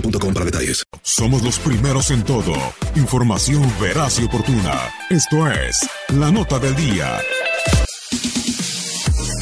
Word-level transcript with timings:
boostmobile.com 0.00 0.34
para 0.34 0.44
detalles. 0.44 0.84
Somos 1.02 1.42
los 1.42 1.58
primeros 1.58 2.10
en 2.10 2.24
todo. 2.24 2.52
Información 2.94 3.62
veraz 3.80 4.18
y 4.20 4.24
oportuna. 4.24 4.90
Esto 5.10 5.50
es 5.50 5.88
La 6.08 6.30
Nota 6.30 6.58
del 6.58 6.74
Día. 6.76 7.18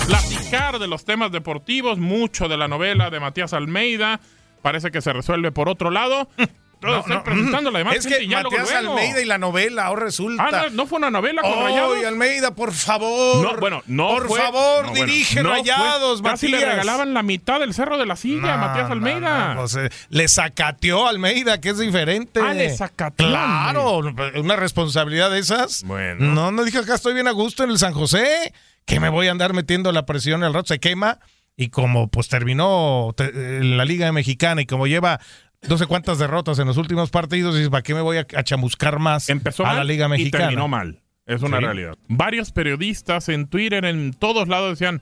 Platicar 0.06 0.78
de 0.78 0.86
los 0.86 1.04
temas 1.04 1.32
deportivos, 1.32 1.98
mucho 1.98 2.48
de 2.48 2.56
la 2.56 2.68
novela 2.68 3.10
de 3.10 3.20
Matías 3.20 3.52
Almeida. 3.52 4.20
Parece 4.62 4.90
que 4.90 5.00
se 5.00 5.12
resuelve 5.12 5.52
por 5.52 5.68
otro 5.68 5.90
lado. 5.90 6.28
Todo 6.84 6.98
estoy 7.00 7.16
presentando 7.18 7.70
la 7.70 7.78
demás 7.78 7.96
Es 7.96 8.06
que 8.06 8.22
y 8.22 8.28
ya 8.28 8.42
Matías 8.42 8.70
luego. 8.70 8.96
Almeida 8.96 9.20
y 9.20 9.24
la 9.24 9.38
novela, 9.38 9.86
ahora 9.86 10.04
resulta. 10.04 10.44
Ah, 10.46 10.50
no, 10.64 10.70
¿no 10.70 10.86
fue 10.86 10.98
una 10.98 11.10
novela 11.10 11.42
con 11.42 11.52
¡Ay, 11.52 11.64
Rayados? 11.64 12.04
Almeida, 12.04 12.54
por 12.54 12.72
favor! 12.72 13.42
No, 13.44 13.56
bueno, 13.60 13.82
no 13.86 14.08
Por 14.08 14.28
fue- 14.28 14.40
favor, 14.40 14.84
no, 14.86 14.90
bueno, 14.90 15.06
dirige 15.06 15.42
no 15.42 15.48
fue. 15.50 15.58
Rayados, 15.58 16.22
Casi 16.22 16.48
le 16.48 16.64
regalaban 16.64 17.14
la 17.14 17.22
mitad 17.22 17.60
del 17.60 17.74
Cerro 17.74 17.98
de 17.98 18.06
la 18.06 18.16
Silla 18.16 18.54
a 18.54 18.56
No, 18.56 18.66
Matías 18.66 18.86
no, 18.88 18.92
Almeida. 18.94 19.48
no, 19.48 19.62
no 19.62 19.68
sé. 19.68 19.90
le 20.10 20.28
sacateó 20.28 21.06
a 21.06 21.10
Almeida, 21.10 21.60
que 21.60 21.70
es 21.70 21.78
diferente. 21.78 22.40
Ah, 22.42 22.54
le 22.54 22.74
sacateó. 22.76 23.26
Claro, 23.28 23.98
una 24.36 24.56
responsabilidad 24.56 25.30
de 25.30 25.38
esas. 25.38 25.82
Bueno. 25.84 26.24
No, 26.34 26.50
no 26.50 26.64
dije 26.64 26.78
acá 26.78 26.94
estoy 26.94 27.14
bien 27.14 27.28
a 27.28 27.32
gusto 27.32 27.64
en 27.64 27.70
el 27.70 27.78
San 27.78 27.92
José, 27.94 28.52
que 28.86 29.00
me 29.00 29.08
voy 29.08 29.28
a 29.28 29.30
andar 29.30 29.52
metiendo 29.54 29.90
la 29.92 30.06
presión 30.06 30.44
al 30.44 30.52
rato, 30.54 30.68
se 30.68 30.78
quema. 30.80 31.18
Y 31.56 31.68
como 31.68 32.08
pues 32.08 32.28
terminó 32.28 33.12
te- 33.16 33.28
en 33.28 33.76
la 33.76 33.84
Liga 33.84 34.10
Mexicana 34.10 34.60
y 34.62 34.66
como 34.66 34.88
lleva 34.88 35.20
no 35.68 35.78
sé 35.78 35.86
cuántas 35.86 36.18
derrotas 36.18 36.58
en 36.58 36.66
los 36.66 36.76
últimos 36.76 37.10
partidos, 37.10 37.54
dices, 37.54 37.70
¿para 37.70 37.82
qué 37.82 37.94
me 37.94 38.00
voy 38.00 38.18
a, 38.18 38.26
a 38.36 38.42
chamuscar 38.44 38.98
más 38.98 39.28
Empezó 39.28 39.64
a 39.64 39.68
mal 39.68 39.76
la 39.78 39.84
Liga 39.84 40.06
y 40.06 40.10
Mexicana? 40.10 40.44
terminó 40.46 40.68
mal. 40.68 41.00
Es 41.26 41.42
una 41.42 41.58
Sí. 41.58 41.64
realidad. 41.64 41.96
Varios 42.08 42.52
periodistas 42.52 43.28
en 43.30 43.46
Twitter, 43.46 43.84
en 43.86 44.12
todos 44.12 44.46
lados, 44.48 44.70
decían, 44.78 45.00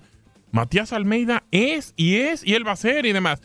Matías 0.52 0.92
Almeida 0.92 1.42
es 1.50 1.94
y 1.96 2.16
es 2.16 2.46
y 2.46 2.54
él 2.54 2.66
va 2.66 2.72
a 2.72 2.76
ser 2.76 3.06
y 3.06 3.12
demás. 3.12 3.40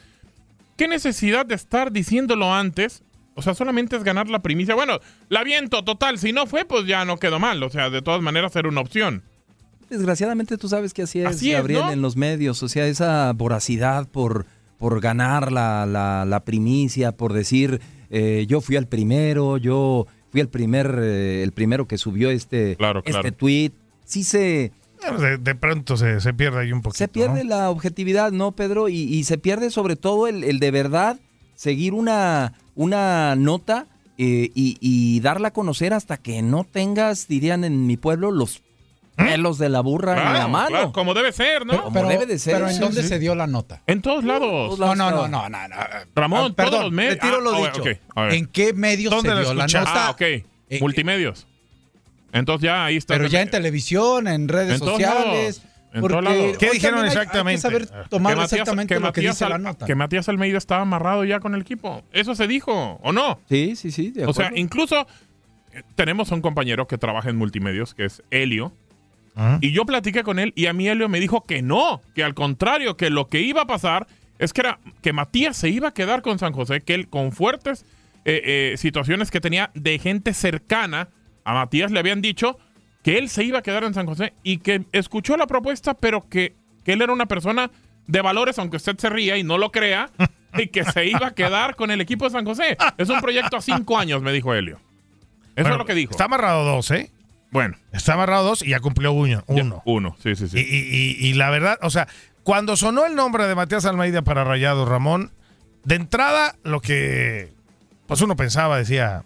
¿Qué 0.76 0.88
necesidad 0.88 1.46
de 1.46 1.56
estar 1.56 1.92
diciéndolo 1.92 2.54
antes? 2.54 3.04
O 3.34 3.42
sea, 3.42 3.54
solamente 3.56 3.96
es 3.96 4.04
ganar 4.04 4.30
la 4.30 4.40
primicia. 4.44 4.76
Bueno, 4.76 5.00
la 5.30 5.44
viento, 5.44 5.84
total. 5.84 6.20
Si 6.20 6.34
no 6.34 6.46
fue, 6.48 6.66
pues 6.66 6.86
ya 6.86 7.04
no 7.06 7.18
quedó 7.18 7.40
mal. 7.40 7.62
O 7.64 7.70
sea, 7.70 7.90
de 7.90 8.02
todas 8.02 8.22
maneras 8.22 8.56
era 8.56 8.68
una 8.70 8.82
opción. 8.82 9.24
Desgraciadamente 9.90 10.58
tú 10.58 10.68
sabes 10.68 10.94
que 10.94 11.04
así 11.04 11.22
es, 11.22 11.28
Así 11.28 11.52
es, 11.52 11.58
Gabriel, 11.58 11.82
¿no? 11.82 11.92
en 11.94 12.02
los 12.02 12.16
medios. 12.18 12.62
O 12.62 12.68
sea, 12.70 12.86
esa 12.88 13.32
voracidad 13.34 14.08
por, 14.08 14.46
por 14.78 15.00
ganar 15.02 15.52
la, 15.52 15.86
la- 15.86 16.26
la 16.26 16.40
primicia, 16.44 17.12
por 17.12 17.34
decir 17.34 17.82
eh, 18.10 18.46
yo 18.48 18.62
fui 18.62 18.76
el 18.76 18.88
primero, 18.88 19.58
yo 19.58 20.08
fui 20.32 20.42
el 20.42 20.50
primer, 20.50 20.98
eh, 21.02 21.44
el 21.44 21.52
primero 21.52 21.88
que 21.88 21.98
subió 21.98 22.30
este, 22.30 22.76
Claro, 22.76 23.02
claro. 23.04 23.20
este 23.28 23.32
tweet. 23.38 23.72
Sí 24.06 24.24
se, 24.24 24.72
De, 25.20 25.38
de 25.38 25.56
pronto 25.56 25.98
se, 25.98 26.22
se 26.22 26.34
pierde 26.34 26.62
ahí 26.62 26.72
un 26.72 26.82
poquito. 26.82 26.98
se 27.00 27.08
pierde 27.08 27.44
¿no? 27.44 27.50
la 27.50 27.70
objetividad, 27.70 28.32
¿no, 28.32 28.54
Pedro? 28.54 28.88
Y, 28.88 28.96
y 29.02 29.24
se 29.26 29.38
pierde 29.38 29.70
sobre 29.72 29.96
todo 29.98 30.28
el, 30.28 30.44
el 30.44 30.60
de 30.60 30.72
verdad 30.72 31.20
seguir 31.56 31.94
una, 31.94 32.54
una 32.76 33.36
nota 33.36 33.88
eh, 34.18 34.50
y, 34.56 34.78
y 34.80 35.20
darla 35.20 35.50
a 35.50 35.54
conocer 35.54 35.94
hasta 35.94 36.18
que 36.18 36.42
no 36.42 36.64
tengas, 36.64 37.28
dirían 37.28 37.64
en 37.64 37.86
mi 37.88 37.98
pueblo, 37.98 38.32
los 38.32 38.62
pelos 39.18 39.58
de 39.58 39.68
la 39.70 39.82
burra 39.82 40.14
en 40.14 40.24
la 40.24 40.30
Claro, 40.32 40.50
mano. 40.50 40.68
claro, 40.70 40.92
como 40.94 41.14
debe 41.14 41.32
ser, 41.34 41.66
¿no? 41.66 41.84
Como 41.84 42.08
debe 42.08 42.26
de 42.26 42.40
ser. 42.40 42.54
Pero 42.54 42.68
¿en 42.68 42.76
Sí, 42.76 42.80
dónde 42.80 43.02
sí. 43.02 43.10
se 43.10 43.20
dio 43.20 43.36
la 43.36 43.48
nota? 43.48 43.82
En 43.88 44.02
todos 44.02 44.24
lados. 44.24 44.78
No, 44.80 44.96
no, 44.96 45.12
no, 45.12 45.28
no, 45.28 45.50
no, 45.50 45.68
no. 45.68 45.76
Ramón, 46.16 46.52
Ah, 46.52 46.56
perdón, 46.56 46.72
todos 46.72 46.84
los 46.86 46.94
medios. 46.94 47.16
retiro 47.16 47.38
Ah, 47.38 47.42
lo 47.42 47.56
ah, 47.56 47.68
dicho. 47.72 47.82
ok, 47.82 47.88
a 48.16 48.22
ver. 48.24 48.34
¿En 48.36 48.46
qué 48.46 48.74
medios 48.74 49.12
¿Dónde 49.12 49.30
se 49.30 49.36
lo 49.36 49.42
dio 49.42 49.54
la 49.54 49.66
escuchaste? 49.66 49.90
nota? 49.90 50.08
Ah, 50.08 50.12
ok. 50.12 50.22
Eh, 50.22 50.46
Multimedios. 50.80 51.48
Entonces 52.34 52.64
ya 52.66 52.86
ahí 52.86 52.98
está. 52.98 53.16
Pero 53.16 53.28
ya 53.28 53.42
en 53.42 53.50
televisión, 53.50 54.28
en 54.28 54.48
redes 54.48 54.74
En 54.82 54.88
sociales. 54.88 55.62
En 55.94 56.02
porque 56.02 56.14
todos 56.18 56.24
lados. 56.26 56.58
¿Qué 56.58 56.70
dijeron 56.72 57.00
hay- 57.02 57.08
exactamente? 57.08 57.50
Hay 57.68 57.74
que 57.74 57.86
saber 57.86 58.04
Que 58.04 58.10
tomar 58.10 58.36
Matías- 58.36 58.52
exactamente 58.54 58.94
que 58.94 59.00
lo 59.00 59.14
que 59.14 59.22
la 59.50 59.58
nota. 59.58 59.86
Que 59.86 59.96
Matías 59.96 60.30
Almeida 60.30 60.58
estaba 60.58 60.82
amarrado 60.82 61.24
ya 61.24 61.40
con 61.40 61.56
el 61.56 61.62
equipo. 61.62 62.04
Eso 62.12 62.36
se 62.36 62.46
dijo, 62.48 63.00
¿o 63.02 63.12
no? 63.14 63.40
Sí, 63.50 63.76
sí, 63.76 63.92
sí. 63.92 64.12
de 64.12 64.26
O 64.26 64.34
sea, 64.34 64.52
incluso 64.54 65.08
eh, 65.74 65.84
tenemos 65.96 66.32
a 66.32 66.36
un 66.36 66.42
compañero 66.42 66.86
que 66.88 66.98
trabaja 66.98 67.30
en 67.30 67.38
multimedios, 67.38 67.94
que 67.96 68.06
es 68.06 68.22
Helio. 68.30 68.74
Ajá. 69.38 69.60
Y 69.62 69.72
yo 69.72 69.86
platiqué 69.86 70.24
con 70.24 70.40
él 70.40 70.52
y 70.56 70.66
a 70.66 70.74
mí 70.74 70.88
Helio 70.88 71.08
me 71.08 71.20
dijo 71.20 71.44
que 71.44 71.62
no, 71.62 72.02
que 72.16 72.24
al 72.24 72.34
contrario, 72.34 72.98
que 72.98 73.10
lo 73.10 73.30
que 73.30 73.40
iba 73.42 73.62
a 73.62 73.68
pasar 73.68 74.08
es 74.40 74.52
que 74.52 74.62
era 74.62 74.80
que 75.02 75.14
Matías 75.14 75.56
se 75.56 75.70
iba 75.70 75.90
a 75.90 75.94
quedar 75.94 76.22
con 76.22 76.40
San 76.40 76.54
José, 76.54 76.82
que 76.82 76.96
él 76.96 77.08
con 77.08 77.32
fuertes 77.32 77.86
eh, 78.26 78.74
eh, 78.74 78.78
situaciones 78.78 79.32
que 79.32 79.40
tenía 79.40 79.72
de 79.74 80.00
gente 80.00 80.34
cercana 80.34 81.10
a 81.46 81.54
Matías 81.54 81.92
le 81.92 82.00
habían 82.00 82.22
dicho 82.22 82.58
que 83.04 83.18
él 83.18 83.30
se 83.30 83.44
iba 83.44 83.60
a 83.60 83.62
quedar 83.62 83.86
en 83.86 83.94
San 83.94 84.06
José 84.06 84.34
y 84.44 84.58
que 84.58 84.84
escuchó 84.92 85.38
la 85.38 85.48
propuesta, 85.48 85.94
pero 85.94 86.28
que, 86.28 86.56
que 86.84 86.94
él 86.94 87.02
era 87.02 87.14
una 87.14 87.28
persona 87.28 87.72
de 88.08 88.22
valores, 88.22 88.60
aunque 88.60 88.78
usted 88.78 88.98
se 88.98 89.10
ría 89.10 89.38
y 89.38 89.44
no 89.44 89.58
lo 89.58 89.72
crea, 89.72 90.10
y 90.58 90.68
que 90.68 90.84
se 90.84 91.06
iba 91.06 91.28
a 91.28 91.32
quedar 91.34 91.76
con 91.76 91.92
el 91.92 92.02
equipo 92.02 92.26
de 92.26 92.32
San 92.32 92.44
José. 92.46 92.76
Es 92.98 93.10
un 93.10 93.22
proyecto 93.22 93.58
a 93.58 93.62
cinco 93.62 93.98
años, 93.98 94.22
me 94.22 94.34
dijo 94.34 94.54
Helio. 94.54 94.78
Eso 95.56 95.64
Bueno, 95.64 95.76
es 95.76 95.78
lo 95.80 95.86
que 95.86 95.94
dijo. 95.94 96.12
Está 96.12 96.26
amarrado 96.26 96.66
dos, 96.66 96.92
¿eh? 96.92 97.12
Bueno, 97.52 97.76
Está 97.92 98.14
amarrado 98.14 98.44
dos 98.46 98.62
y 98.62 98.70
ya 98.70 98.80
cumplió 98.80 99.12
uno. 99.14 99.44
ya- 99.48 99.62
uno. 99.64 99.82
uno, 99.86 100.18
sí, 100.22 100.36
sí, 100.36 100.48
sí. 100.50 100.58
Y, 100.58 100.62
y- 100.62 101.18
y- 101.28 101.28
y 101.30 101.34
la 101.34 101.50
verdad, 101.50 101.78
o 101.82 101.90
sea, 101.90 102.08
cuando 102.44 102.76
sonó 102.78 103.06
el 103.06 103.16
nombre 103.16 103.48
de 103.48 103.56
Matías 103.56 103.86
Almeida 103.86 104.22
para 104.22 104.44
Rayados, 104.44 104.88
Ramón, 104.88 105.32
de 105.84 105.96
entrada 105.96 106.56
lo 106.64 106.82
que 106.82 107.54
pues 108.08 108.22
uno 108.22 108.36
pensaba, 108.36 108.78
decía, 108.78 109.24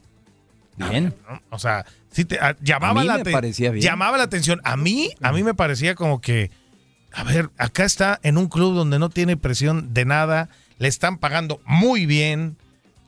Bien. 0.78 1.14
¿no? 1.30 1.42
o 1.52 1.60
sea, 1.60 1.86
sí 2.12 2.26
te, 2.26 2.40
a- 2.40 2.56
llamaba, 2.62 3.00
A 3.02 3.04
mí 3.04 3.08
la 3.08 3.18
me 3.18 3.24
te- 3.24 3.32
parecía 3.32 3.72
bien. 3.72 3.84
llamaba 3.84 4.18
la 4.18 4.24
atención. 4.24 4.60
A 4.64 4.76
mí, 4.78 5.10
a 5.22 5.32
mí 5.32 5.44
me 5.44 5.54
parecía 5.54 5.94
como 5.96 6.20
que, 6.22 6.50
a 7.14 7.24
ver, 7.24 7.50
acá 7.58 7.84
está 7.86 8.20
en 8.24 8.38
un 8.38 8.48
club 8.48 8.74
donde 8.76 8.98
no 9.00 9.10
tiene 9.10 9.36
presión 9.38 9.94
de 9.94 10.06
nada, 10.06 10.50
le 10.80 10.88
están 10.88 11.18
pagando 11.18 11.60
muy 11.66 12.06
bien. 12.06 12.58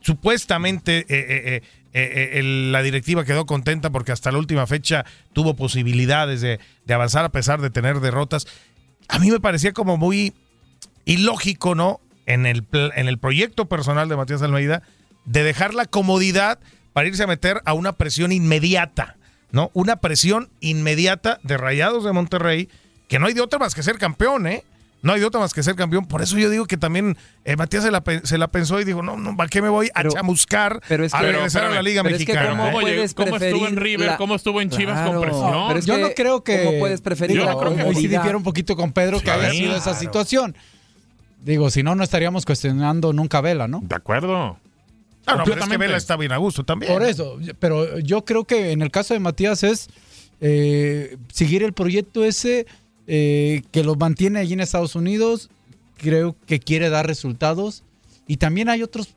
Supuestamente 0.01 0.99
eh, 0.99 1.05
eh, 1.09 1.61
eh, 1.93 2.39
eh, 2.39 2.43
la 2.43 2.81
directiva 2.81 3.23
quedó 3.23 3.45
contenta 3.45 3.91
porque 3.91 4.11
hasta 4.11 4.31
la 4.31 4.39
última 4.39 4.65
fecha 4.65 5.05
tuvo 5.31 5.55
posibilidades 5.55 6.41
de, 6.41 6.59
avanzar 6.89 7.23
a 7.23 7.29
pesar 7.29 7.61
de 7.61 7.69
tener 7.69 7.99
derrotas. 7.99 8.47
A 9.07 9.19
mí 9.19 9.29
me 9.29 9.39
parecía 9.39 9.73
como 9.73 9.97
muy 9.97 10.33
ilógico, 11.05 11.75
¿no? 11.75 11.99
En 12.25 12.45
el, 12.45 12.65
en 12.71 13.07
el 13.07 13.17
proyecto 13.19 13.65
personal 13.65 14.09
de 14.09 14.15
Matías 14.15 14.41
Almeida, 14.41 14.81
de 15.25 15.43
dejar 15.43 15.73
la 15.73 15.85
comodidad 15.85 16.59
para 16.93 17.07
irse 17.07 17.23
a 17.23 17.27
meter 17.27 17.61
a 17.65 17.73
una 17.73 17.93
presión 17.93 18.31
inmediata, 18.31 19.17
¿no? 19.51 19.69
Una 19.73 19.97
presión 19.97 20.49
inmediata 20.61 21.39
de 21.43 21.57
Rayados 21.57 22.03
de 22.03 22.13
Monterrey, 22.13 22.69
que 23.07 23.19
no 23.19 23.27
hay 23.27 23.33
de 23.33 23.41
otra 23.41 23.59
más 23.59 23.75
que 23.75 23.83
ser 23.83 23.97
campeón, 23.99 24.47
¿eh? 24.47 24.63
No 25.03 25.13
hay 25.13 25.19
de 25.19 25.25
otra 25.27 25.39
más 25.39 25.53
que 25.53 25.61
ser 25.61 25.75
campeón. 25.75 26.05
Por 26.07 26.21
eso 26.23 26.37
yo 26.37 26.49
digo 26.49 26.65
que 26.65 26.77
también 26.77 27.15
eh, 27.45 27.55
Matías 27.57 27.83
se 27.83 27.91
la, 27.91 28.03
pe- 28.03 28.21
se 28.25 28.37
la 28.39 28.47
pensó 28.47 28.79
y 28.79 28.85
dijo, 28.85 29.03
no, 29.03 29.17
no, 29.17 29.35
¿para 29.37 29.49
qué 29.49 29.61
me 29.61 29.69
voy 29.69 29.91
a 29.93 30.07
chamuscar 30.07 30.81
pero 30.87 31.03
es 31.05 31.13
a 31.13 31.21
regresar 31.21 31.65
a 31.65 31.69
la 31.69 31.81
Liga 31.83 32.01
pero 32.03 32.15
es 32.15 32.25
que 32.25 32.33
Mexicana? 32.33 32.49
¿cómo 32.57 32.67
¿eh? 32.69 32.71
puedes 32.71 33.13
¿Cómo 33.13 33.35
estuvo 33.37 33.67
en 33.67 33.75
River? 33.75 34.07
la- 34.07 34.17
¿Cómo 34.17 34.33
estuvo 34.35 34.61
en 34.61 34.69
Chivas 34.71 34.95
Claro, 35.01 35.11
con 35.19 35.21
presión? 35.21 35.67
pero 35.67 35.79
es 35.79 35.85
Yo 35.85 35.97
no 35.99 36.09
creo 36.15 36.43
que. 36.43 36.63
¿Cómo 36.63 36.79
puedes 36.79 37.01
preferir 37.01 37.37
Yo 37.37 37.45
la 37.45 37.51
no 37.51 37.59
creo 37.59 37.75
que- 37.75 37.83
Hoy 37.83 37.95
sí 37.95 38.07
difiere 38.07 38.35
un 38.35 38.43
poquito 38.43 38.75
con 38.75 38.91
Pedro 38.93 39.19
que 39.19 39.29
haya 39.29 39.51
sido 39.51 39.73
esa 39.75 39.83
claro. 39.91 39.99
situación. 39.99 40.55
Digo, 41.43 41.69
si 41.69 41.83
no, 41.83 41.93
no 41.95 42.03
estaríamos 42.05 42.45
cuestionando 42.45 43.11
nunca 43.11 43.39
a 43.39 43.41
Vela, 43.41 43.67
¿no? 43.67 43.81
De 43.83 43.95
acuerdo. 43.95 44.57
Ah, 45.25 45.35
no, 45.35 45.37
pero 45.37 45.41
es 45.41 45.43
que 45.43 45.49
completamente. 45.51 45.77
Vela 45.85 45.97
está 45.97 46.15
bien 46.15 46.31
a 46.31 46.37
gusto 46.37 46.63
también. 46.63 46.93
Por 46.93 47.03
eso, 47.03 47.37
pero 47.59 47.99
yo 47.99 48.23
creo 48.23 48.45
que 48.45 48.71
en 48.71 48.81
el 48.81 48.89
caso 48.91 49.13
de 49.13 49.19
Matías 49.19 49.63
es 49.63 49.89
eh, 50.39 51.17
seguir 51.31 51.63
el 51.63 51.73
proyecto 51.73 52.23
ese 52.23 52.65
eh, 53.07 53.61
que 53.71 53.83
lo 53.83 53.95
mantiene 53.95 54.39
allí 54.39 54.53
en 54.53 54.59
Estados 54.59 54.95
Unidos, 54.95 55.49
creo 55.97 56.35
que 56.45 56.59
quiere 56.59 56.89
dar 56.89 57.07
resultados 57.07 57.83
y 58.27 58.37
también 58.37 58.69
hay 58.69 58.83
otros, 58.83 59.15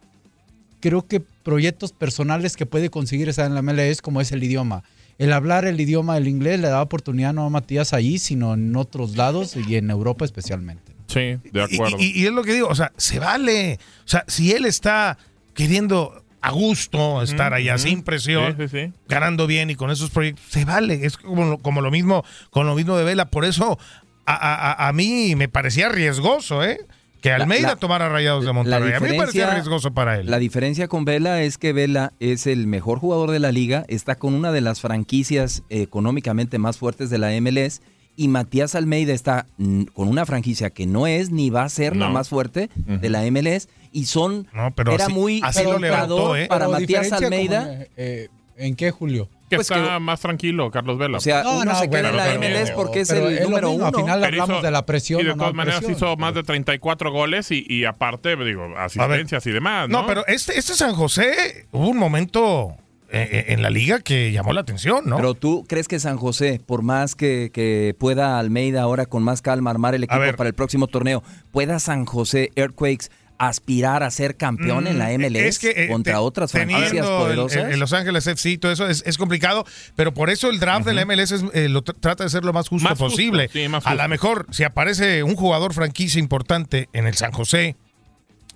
creo 0.81 1.07
que 1.07 1.21
proyectos 1.21 1.93
personales 1.93 2.57
que 2.57 2.67
puede 2.67 2.91
conseguir 2.91 3.29
estar 3.29 3.47
en 3.47 3.55
la 3.55 3.63
MLS 3.63 4.03
como 4.03 4.21
es 4.21 4.33
el 4.33 4.43
idioma. 4.43 4.83
El 5.19 5.33
hablar 5.33 5.65
el 5.65 5.81
idioma 5.81 6.15
del 6.17 6.29
inglés 6.29 6.61
le 6.61 6.69
da 6.69 6.83
oportunidad 6.83 7.33
no 7.33 7.47
a 7.47 7.51
Matías 7.51 7.93
allí, 7.95 8.19
sino 8.19 8.53
en 8.55 8.77
otros 8.77 9.17
lados 9.17 9.57
y 9.57 9.77
en 9.77 9.91
Europa 9.91 10.25
especialmente. 10.27 10.93
Sí, 11.07 11.21
de 11.21 11.41
Y- 11.71 11.75
acuerdo. 11.77 11.97
Y, 11.99 12.21
y 12.21 12.27
es 12.27 12.33
lo 12.33 12.43
que 12.45 12.53
digo, 12.53 12.69
o 12.69 12.75
sea, 12.75 12.93
se 12.99 13.19
vale. 13.19 13.79
O 14.05 14.09
sea, 14.09 14.25
si 14.29 14.53
él 14.53 14.67
está 14.67 15.17
queriendo 15.55 16.23
a 16.47 16.51
gusto 16.53 17.23
estar 17.23 17.55
allá 17.55 17.77
sin 17.79 18.03
presión, 18.03 18.57
Sí, 18.59 18.69
sí, 18.69 18.87
sí. 18.87 18.93
ganando 19.09 19.47
bien 19.47 19.71
y 19.71 19.75
con 19.75 19.91
esos 19.91 20.11
proyectos, 20.11 20.45
se 20.49 20.65
vale. 20.65 21.05
Es 21.07 21.17
como, 21.17 21.45
lo- 21.45 21.59
como 21.59 21.81
lo 21.81 21.91
mismo 21.91 22.25
con 22.51 22.67
lo 22.67 22.75
mismo 22.75 22.97
de 22.97 23.05
Vela. 23.05 23.27
Por 23.31 23.45
eso 23.45 23.79
a, 24.27 24.35
a- 24.35 24.73
a- 24.85 24.89
a 24.89 24.93
mí 24.93 25.35
me 25.37 25.49
parecía 25.49 25.89
riesgoso, 25.89 26.63
¿eh? 26.65 26.79
Que 27.23 27.31
La- 27.31 27.37
Almeida 27.37 27.69
la- 27.69 27.77
tomara 27.77 28.09
rayados 28.09 28.45
de 28.45 28.53
Monterrey. 28.53 28.93
A 28.93 29.01
mí 29.01 29.09
me 29.11 29.17
parecía 29.17 29.53
riesgoso 29.53 29.93
para 29.93 30.19
él. 30.21 30.31
La 30.31 30.39
diferencia 30.39 30.87
con 30.87 31.05
Vela 31.05 31.43
es 31.43 31.59
que 31.59 31.73
Vela 31.73 32.13
es 32.21 32.47
el 32.47 32.67
mejor 32.67 32.99
jugador 33.01 33.31
de 33.31 33.39
la 33.41 33.51
liga, 33.53 33.85
está 33.89 34.15
con 34.17 34.35
una 34.35 34.53
de 34.53 34.61
las 34.61 34.81
franquicias 34.81 35.63
eh, 35.71 35.83
económicamente 35.83 36.59
más 36.59 36.79
fuertes 36.79 37.11
de 37.11 37.19
la 37.19 37.31
MLS 37.41 37.81
y 38.17 38.29
Matías 38.29 38.75
Almeida 38.75 39.13
está 39.13 39.47
con 39.59 40.09
una 40.09 40.25
franquicia 40.27 40.71
que 40.71 40.87
no 40.87 41.07
es 41.07 41.31
ni 41.31 41.51
va 41.51 41.63
a 41.65 41.69
ser 41.69 41.95
la 41.97 42.09
más 42.09 42.29
fuerte 42.29 42.71
de 42.75 43.09
la 43.11 43.23
MLS 43.31 43.69
y 43.93 44.07
son 44.07 44.47
No, 44.53 44.73
pero 44.75 44.93
era 44.93 45.05
así- 45.05 45.13
muy 45.15 45.41
así 45.45 45.63
lo 45.65 45.79
levantó, 45.79 46.37
¿eh? 46.37 46.47
para 46.47 46.67
Pero 46.67 46.81
Matías 46.81 47.13
Almeida. 47.13 47.63
como, 47.65 47.85
eh, 47.97 48.29
¿En 48.59 48.75
qué, 48.75 48.91
Julio? 48.91 49.29
Que 49.51 49.57
Pues 49.57 49.71
está 49.71 49.95
que- 49.95 50.01
más 50.01 50.19
tranquilo, 50.21 50.71
Carlos 50.71 50.97
Vela. 50.99 51.19
O 51.19 51.21
sea, 51.21 51.43
No, 51.43 51.57
uno 51.61 51.67
no, 51.73 51.79
se 51.79 51.91
queda 51.91 52.01
bueno, 52.01 52.09
en 52.09 52.17
la 52.17 52.25
pero- 52.25 52.39
MLS 52.41 52.71
porque 52.75 53.01
es 53.01 53.11
el 53.11 53.35
es 53.35 53.43
número 53.43 53.69
mismo, 53.69 53.87
uno. 53.87 53.99
Al 53.99 54.03
final 54.03 54.21
Pero 54.21 54.33
hablamos 54.33 54.57
hizo- 54.57 54.63
de 54.67 54.71
la 54.71 54.87
presión. 54.87 55.21
Y 55.21 55.25
de 55.25 55.31
no 55.31 55.37
todas 55.37 55.55
maneras 55.55 55.81
presión. 55.81 55.97
hizo 55.99 56.17
más 56.17 56.35
de 56.35 56.43
34 56.43 57.13
goles 57.13 57.51
y, 57.51 57.65
y 57.69 57.85
aparte, 57.85 58.35
digo, 58.35 58.67
asistencias 58.79 59.47
y 59.47 59.51
demás, 59.53 59.89
¿no? 59.91 60.01
No, 60.01 60.07
pero 60.07 60.27
este, 60.27 60.59
este 60.59 60.73
San 60.75 60.95
José 60.95 61.67
hubo 61.71 61.87
un 61.91 61.99
momento 61.99 62.75
en 63.11 63.63
la 63.63 63.71
liga 63.71 64.01
que 64.01 64.33
llamó 64.33 64.53
la 64.53 64.61
atención, 64.63 65.05
¿no? 65.07 65.17
Pero 65.17 65.35
tú 65.35 65.65
crees 65.69 65.89
que 65.89 65.99
San 66.01 66.17
José, 66.17 66.61
por 66.65 66.83
más 66.83 67.15
que, 67.15 67.51
que 67.53 67.95
pueda 67.99 68.39
Almeida 68.39 68.83
ahora 68.83 69.07
con 69.07 69.23
más 69.23 69.43
calma 69.43 69.71
armar 69.71 69.95
el 69.95 70.05
equipo 70.05 70.21
para 70.37 70.49
el 70.49 70.55
próximo 70.55 70.87
torneo, 70.87 71.23
pueda 71.53 71.79
San 71.79 72.05
José 72.05 72.51
Earthquakes 72.57 73.09
aspirar 73.39 74.03
a 74.03 74.11
ser 74.11 74.37
campeón 74.37 74.87
en 74.87 74.99
la 74.99 75.11
Mm, 75.11 75.21
MLS 75.21 75.37
es 75.47 75.59
que, 75.59 75.71
eh, 75.85 75.89
contra 75.89 76.15
te- 76.15 76.19
otras 76.21 76.53
franquicias 76.53 77.07
poderosas? 77.07 77.71
El 77.71 77.79
Los 77.79 77.93
Ángeles 77.93 78.27
FC 78.27 78.57
todo 78.57 78.73
eso 78.73 78.89
es, 78.89 79.03
es 79.05 79.19
complicado, 79.19 79.67
pero 79.95 80.15
por 80.15 80.31
eso 80.31 80.49
el 80.49 80.59
draft 80.59 80.87
de 80.87 80.95
la 80.95 81.03
MLS 81.05 81.33
es, 81.35 81.45
eh, 81.53 81.69
lo 81.69 81.85
tr- 81.85 81.97
trata 82.01 82.25
de 82.25 82.31
ser 82.31 82.47
lo 82.47 82.55
más 82.55 82.69
justo 82.69 82.89
Más 82.89 82.99
justo, 82.99 83.11
posible. 83.15 83.51
sí, 83.53 83.69
más 83.69 83.87
a 83.87 83.95
lo 83.95 84.09
mejor, 84.09 84.47
si 84.53 84.65
aparece 84.65 85.23
un 85.23 85.37
jugador 85.37 85.75
franquicia 85.75 86.19
importante 86.19 86.89
en 86.95 87.07
el 87.07 87.13
San 87.15 87.31
José 87.33 87.77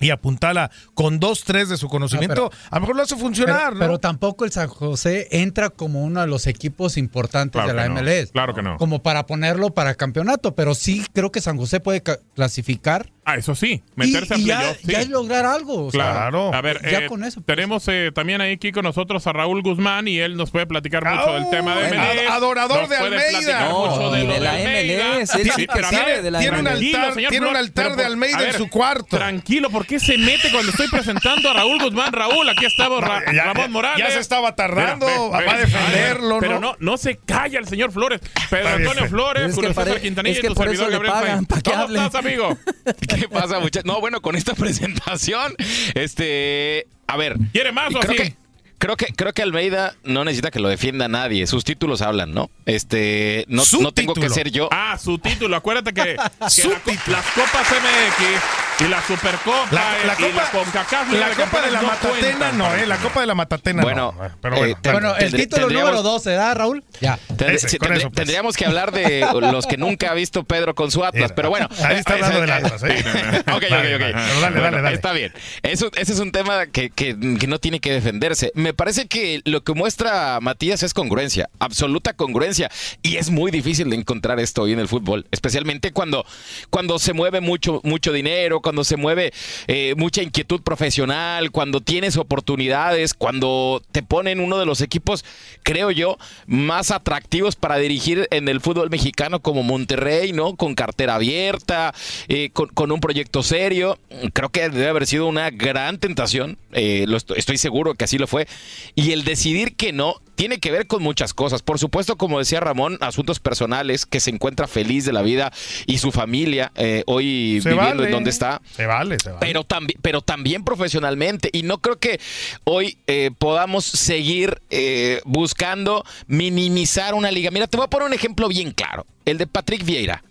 y 0.00 0.10
apuntala 0.10 0.70
con 0.94 1.20
dos, 1.20 1.44
tres 1.44 1.68
de 1.68 1.76
su 1.76 1.88
conocimiento, 1.88 2.50
a 2.70 2.74
lo 2.76 2.80
mejor 2.80 2.96
lo 2.96 3.02
hace 3.02 3.16
funcionar, 3.16 3.58
pero, 3.68 3.74
¿no? 3.74 3.78
pero 3.80 3.98
tampoco 4.00 4.44
el 4.44 4.52
San 4.52 4.68
José 4.68 5.28
entra 5.30 5.70
como 5.70 6.02
uno 6.02 6.20
de 6.20 6.26
los 6.26 6.46
equipos 6.46 6.96
importantes 6.96 7.60
Claro 7.62 7.68
de 7.68 7.74
la 7.74 7.88
no, 7.88 8.00
MLS. 8.00 8.30
claro 8.32 8.54
que 8.54 8.62
no. 8.62 8.76
Como 8.78 9.02
para 9.02 9.26
ponerlo 9.26 9.70
para 9.74 9.94
campeonato, 9.94 10.54
pero 10.54 10.74
sí 10.74 11.04
creo 11.12 11.30
que 11.30 11.40
San 11.40 11.56
José 11.56 11.80
puede 11.80 12.02
ca- 12.02 12.18
clasificar 12.34 13.10
Ah, 13.24 13.36
eso 13.36 13.54
sí, 13.54 13.82
meterse 13.96 14.34
y 14.38 14.44
a 14.44 14.46
ya, 14.46 14.58
playoff, 14.58 14.76
sí. 14.78 14.92
ya 14.92 15.00
es 15.00 15.08
lograr 15.08 15.44
algo. 15.44 15.86
o 15.86 15.90
sea, 15.90 16.00
Claro. 16.00 16.52
A 16.54 16.60
ver, 16.62 16.80
ya 16.90 17.00
eh, 17.00 17.06
con 17.06 17.22
eso. 17.22 17.42
pues. 17.42 17.46
tenemos 17.46 17.86
eh, 17.88 18.10
también 18.14 18.40
aquí 18.40 18.72
con 18.72 18.82
nosotros 18.82 19.26
a 19.26 19.32
Raúl 19.32 19.62
Guzmán 19.62 20.08
y 20.08 20.18
él 20.18 20.36
nos 20.36 20.50
puede 20.50 20.66
platicar 20.66 21.04
mucho 21.04 21.34
del 21.34 21.48
tema 21.50 21.76
de. 21.78 21.90
MLS. 21.90 22.30
Adorador 22.30 22.80
nos 22.80 22.88
de 22.88 22.96
Almeida. 22.96 23.68
No, 23.68 23.86
mucho 23.86 24.10
de 24.10 24.20
y 24.22 24.26
lo 24.26 24.32
de 24.32 24.40
la 24.40 24.50
Almeida. 24.52 25.04
MLS, 25.18 25.34
él 25.34 25.50
sí 25.54 25.66
que 25.66 25.72
pero 25.72 25.90
ver, 25.90 26.22
de 26.22 26.30
la 26.30 26.38
tiene 26.40 26.58
un 26.60 26.66
altar, 26.66 27.14
señor 27.14 27.30
tiene 27.30 27.46
un 27.46 27.56
altar 27.56 27.84
pero 27.84 27.96
de 27.96 28.04
Almeida 28.06 28.48
en 28.48 28.54
su 28.54 28.68
cuarto. 28.68 29.16
Tranquilo, 29.16 29.70
¿por 29.70 29.86
qué 29.86 30.00
se 30.00 30.16
mete 30.18 30.50
cuando 30.50 30.70
estoy 30.70 30.88
presentando 30.88 31.50
a 31.50 31.54
Raúl 31.54 31.78
Guzmán? 31.80 32.12
Raúl, 32.12 32.48
aquí 32.48 32.64
estamos, 32.64 33.00
Ra- 33.02 33.22
Ya- 33.26 33.32
ya- 33.32 33.44
Ramón 33.52 33.70
Morales. 33.70 33.98
ya 34.06 34.10
se 34.12 34.18
estaba 34.20 34.56
tardando, 34.56 35.06
Mira, 35.06 35.38
ve, 35.38 35.44
va 35.46 35.52
a 35.52 35.54
ve, 35.56 35.60
defenderlo, 35.60 36.38
Pero 36.40 36.58
¿no? 36.58 36.74
no, 36.80 36.96
se 36.96 37.16
calla 37.18 37.58
el 37.58 37.68
señor 37.68 37.92
Flores. 37.92 38.20
Pedro 38.48 38.68
Antonio 38.70 39.06
Flores, 39.08 39.54
Julio 39.54 39.74
César 39.74 40.00
Quintanilla 40.00 40.38
y 40.38 40.42
tu 40.42 40.54
servidor 40.54 40.90
Gabriel. 40.90 41.46
¿para 41.46 41.62
¿Cómo 41.62 41.84
estás, 41.84 42.14
amigo? 42.14 42.56
¿Qué 43.18 43.28
pasa, 43.28 43.58
muchachos? 43.60 43.86
No, 43.86 44.00
bueno, 44.00 44.20
con 44.20 44.36
esta 44.36 44.54
presentación, 44.56 45.54
este, 45.94 46.86
a 47.06 47.16
ver. 47.16 47.36
¿Quiere 47.52 47.72
más 47.72 47.94
o 47.94 48.00
creo 48.00 48.12
así? 48.12 48.16
que, 48.30 48.34
creo 48.78 48.96
que 48.96 49.06
creo 49.14 49.32
que 49.32 49.42
Almeida 49.42 49.94
no 50.04 50.24
necesita 50.24 50.50
que 50.50 50.60
lo 50.60 50.68
defienda 50.68 51.08
nadie. 51.08 51.46
Sus 51.46 51.64
títulos 51.64 52.02
hablan, 52.02 52.32
¿no? 52.32 52.50
Este, 52.66 53.44
no, 53.48 53.62
no 53.80 53.92
tengo 53.92 54.14
que 54.14 54.28
ser 54.30 54.50
yo. 54.50 54.68
Ah, 54.72 54.98
su 55.02 55.18
título. 55.18 55.56
Acuérdate 55.56 55.92
que, 55.92 56.16
que 56.40 56.50
Su 56.50 56.70
la 56.70 56.80
co- 56.80 56.90
título. 56.90 57.16
las 57.16 57.26
Copas 57.26 57.66
MX 57.70 58.69
y 58.84 58.88
la 58.88 59.02
Supercopa 59.06 59.68
La, 59.70 59.92
la 59.92 60.02
y 60.02 60.06
la 60.06 60.16
copa, 60.16 60.50
CONCACAF 60.52 61.12
la 61.12 61.28
de 61.28 61.34
copa 61.34 61.60
de 61.62 61.70
la 61.70 61.82
no 61.82 61.88
Matatena 61.88 62.20
cuentan, 62.20 62.58
no, 62.58 62.74
eh, 62.74 62.86
la 62.86 62.96
copa 62.96 63.20
de 63.20 63.26
la 63.26 63.34
Matatena 63.34 63.82
Bueno, 63.82 64.14
no. 64.18 64.28
Pero 64.40 64.56
bueno, 64.56 64.72
eh, 64.82 64.90
Bueno, 64.92 65.16
el 65.16 65.30
tendré- 65.32 65.36
título 65.48 65.68
número 65.70 66.02
12, 66.02 66.30
¿da, 66.32 66.54
Raúl? 66.54 66.82
Ya. 67.00 67.18
Tendré- 67.36 67.54
Ese, 67.56 67.68
sí, 67.68 67.78
con 67.78 67.88
tendré- 67.88 67.98
eso, 67.98 68.08
pues. 68.10 68.14
Tendríamos 68.16 68.56
que 68.56 68.64
hablar 68.66 68.92
de 68.92 69.26
los 69.40 69.66
que 69.66 69.76
nunca 69.76 70.10
ha 70.10 70.14
visto 70.14 70.44
Pedro 70.44 70.74
con 70.74 70.90
su 70.90 71.04
Atlas, 71.04 71.32
pero 71.36 71.50
bueno. 71.50 71.68
Ahí 71.84 71.96
está 71.96 72.14
eh, 72.16 72.22
hablando 72.22 72.38
eh, 72.38 72.40
del 72.42 72.50
Atlas, 72.52 72.82
¿eh? 72.84 73.04
Ok, 73.50 73.56
ok, 73.56 73.62
Dale, 73.70 73.94
ok. 73.96 74.00
dale, 74.00 74.12
pero 74.14 74.40
dale, 74.40 74.40
Bueno, 74.40 74.60
dale, 74.62 74.82
dale. 74.82 74.94
Está 74.94 75.12
bien. 75.12 75.32
Eso, 75.62 75.90
ese 75.96 76.12
es 76.12 76.18
un 76.18 76.32
tema 76.32 76.66
que, 76.66 76.90
que- 76.90 77.16
que 77.38 77.46
no 77.46 77.58
tiene 77.58 77.80
que 77.80 77.92
defenderse. 77.92 78.50
Me 78.54 78.72
parece 78.74 79.06
que 79.08 79.42
lo 79.44 79.62
que 79.62 79.74
muestra 79.74 80.38
Matías 80.40 80.82
es 80.82 80.94
congruencia, 80.94 81.50
absoluta 81.58 82.14
congruencia. 82.14 82.70
Y 83.02 83.16
es 83.16 83.30
muy 83.30 83.50
difícil 83.50 83.90
de 83.90 83.96
encontrar 83.96 84.40
esto 84.40 84.62
hoy 84.62 84.72
en 84.72 84.78
el 84.80 84.88
fútbol, 84.88 85.26
especialmente 85.32 85.92
cuando, 85.92 86.24
cuando 86.70 86.98
se 86.98 87.12
mueve 87.12 87.40
mucho, 87.40 87.80
mucho 87.84 88.12
dinero, 88.12 88.60
cuando 88.60 88.69
se 88.84 88.96
mueve 88.96 89.32
eh, 89.66 89.94
mucha 89.96 90.22
inquietud 90.22 90.62
profesional, 90.62 91.50
cuando 91.50 91.80
tienes 91.80 92.16
oportunidades, 92.16 93.14
cuando 93.14 93.82
te 93.92 94.02
ponen 94.02 94.40
uno 94.40 94.58
de 94.58 94.66
los 94.66 94.80
equipos, 94.80 95.24
creo 95.62 95.90
yo, 95.90 96.18
más 96.46 96.90
atractivos 96.90 97.56
para 97.56 97.76
dirigir 97.76 98.28
en 98.30 98.48
el 98.48 98.60
fútbol 98.60 98.90
mexicano 98.90 99.40
como 99.40 99.62
Monterrey, 99.62 100.32
¿no? 100.32 100.56
Con 100.56 100.74
cartera 100.74 101.16
abierta, 101.16 101.94
eh, 102.28 102.50
con, 102.52 102.90
un 102.90 103.00
proyecto 103.00 103.42
serio. 103.42 103.98
Creo 104.32 104.48
que 104.48 104.68
debe 104.68 104.88
haber 104.88 105.06
sido 105.06 105.26
una 105.26 105.50
gran 105.50 105.98
tentación, 105.98 106.58
eh, 106.72 107.06
estoy 107.36 107.58
seguro 107.58 107.94
que 107.94 108.04
así 108.04 108.18
lo 108.18 108.26
fue. 108.26 108.46
Y 108.94 109.12
el 109.12 109.24
decidir 109.24 109.76
que 109.76 109.92
no 109.92 110.16
tiene 110.40 110.58
que 110.58 110.70
ver 110.70 110.86
con 110.86 111.02
muchas 111.02 111.34
cosas. 111.34 111.60
Por 111.60 111.78
supuesto, 111.78 112.16
como 112.16 112.38
decía 112.38 112.60
Ramón, 112.60 112.96
asuntos 113.02 113.40
personales, 113.40 114.06
que 114.06 114.20
se 114.20 114.30
encuentra 114.30 114.66
feliz 114.66 115.04
de 115.04 115.12
la 115.12 115.20
vida 115.20 115.52
y 115.84 115.98
su 115.98 116.12
familia 116.12 116.72
eh, 116.76 117.02
hoy 117.04 117.60
Se 117.62 117.68
viviendo 117.68 117.96
vale. 117.96 118.04
en 118.06 118.10
donde 118.10 118.30
está. 118.30 118.62
Se 118.74 118.86
vale, 118.86 119.18
se 119.22 119.28
vale. 119.28 119.38
Pero 119.38 119.64
también, 119.64 119.98
pero 120.00 120.22
también 120.22 120.64
profesionalmente. 120.64 121.50
Y 121.52 121.62
no 121.62 121.82
creo 121.82 121.98
que 121.98 122.18
hoy 122.64 122.96
eh, 123.06 123.32
podamos 123.36 123.84
seguir 123.84 124.62
eh, 124.70 125.20
buscando 125.26 126.06
minimizar 126.26 127.12
una 127.12 127.30
liga. 127.30 127.50
Mira, 127.50 127.66
te 127.66 127.76
voy 127.76 127.84
a 127.84 127.90
poner 127.90 128.08
un 128.08 128.14
ejemplo 128.14 128.48
bien 128.48 128.70
claro. 128.70 129.04
El 129.26 129.36
de 129.36 129.46
Patrick 129.46 129.84
Vieira. 129.84 130.24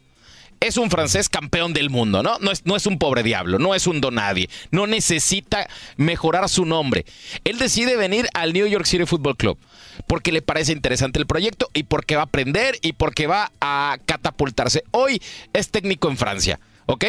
Es 0.59 0.77
un 0.77 0.89
francés 0.89 1.29
campeón 1.29 1.71
del 1.71 1.91
mundo, 1.91 2.23
¿no? 2.23 2.39
No 2.39 2.49
es, 2.49 2.65
no 2.65 2.75
es 2.75 2.87
un 2.87 2.97
pobre 2.97 3.21
diablo, 3.21 3.59
no 3.59 3.75
es 3.75 3.85
un 3.85 4.01
donadie. 4.01 4.49
No 4.71 4.87
necesita 4.87 5.69
mejorar 5.97 6.49
su 6.49 6.65
nombre. 6.65 7.05
Él 7.43 7.59
decide 7.59 7.95
venir 7.95 8.27
al 8.33 8.53
New 8.53 8.65
York 8.65 8.87
City 8.87 9.05
Football 9.05 9.37
Club 9.37 9.59
porque 10.07 10.31
le 10.31 10.41
parece 10.41 10.71
interesante 10.71 11.19
el 11.19 11.27
proyecto 11.27 11.69
y 11.73 11.83
porque 11.83 12.15
va 12.15 12.23
a 12.23 12.25
aprender 12.25 12.77
y 12.81 12.93
porque 12.93 13.27
va 13.27 13.51
a 13.61 13.97
catapultarse. 14.05 14.83
Hoy 14.91 15.21
es 15.53 15.69
técnico 15.69 16.09
en 16.09 16.17
Francia, 16.17 16.59
¿ok? 16.85 17.05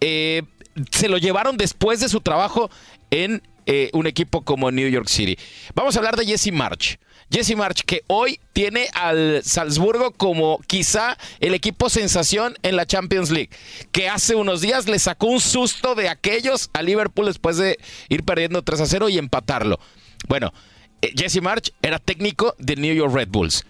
Eh, 0.00 0.42
se 0.90 1.08
lo 1.08 1.18
llevaron 1.18 1.56
después 1.56 2.00
de 2.00 2.08
su 2.08 2.20
trabajo 2.20 2.70
en 3.10 3.42
eh, 3.66 3.90
un 3.92 4.06
equipo 4.06 4.42
como 4.42 4.70
New 4.70 4.88
York 4.88 5.08
City. 5.08 5.38
Vamos 5.74 5.94
a 5.94 6.00
hablar 6.00 6.16
de 6.16 6.26
Jesse 6.26 6.52
March. 6.52 6.98
Jesse 7.30 7.56
March, 7.56 7.84
que 7.86 8.02
hoy 8.08 8.40
tiene 8.52 8.88
al 8.92 9.42
Salzburgo 9.42 10.10
como 10.10 10.58
quizá 10.66 11.16
el 11.40 11.54
equipo 11.54 11.88
sensación 11.88 12.56
en 12.62 12.76
la 12.76 12.84
Champions 12.84 13.30
League, 13.30 13.48
que 13.90 14.08
hace 14.08 14.34
unos 14.34 14.60
días 14.60 14.86
le 14.86 14.98
sacó 14.98 15.28
un 15.28 15.40
susto 15.40 15.94
de 15.94 16.10
aquellos 16.10 16.68
a 16.74 16.82
Liverpool 16.82 17.26
después 17.26 17.56
de 17.56 17.78
ir 18.10 18.24
perdiendo 18.24 18.62
3 18.62 18.82
a 18.82 18.86
0 18.86 19.08
y 19.08 19.18
empatarlo. 19.18 19.80
Bueno, 20.28 20.52
Jesse 21.16 21.40
March 21.42 21.72
era 21.82 21.98
técnico 21.98 22.54
de 22.58 22.76
New 22.76 22.94
York 22.94 23.14
Red 23.14 23.28
Bulls. 23.28 23.64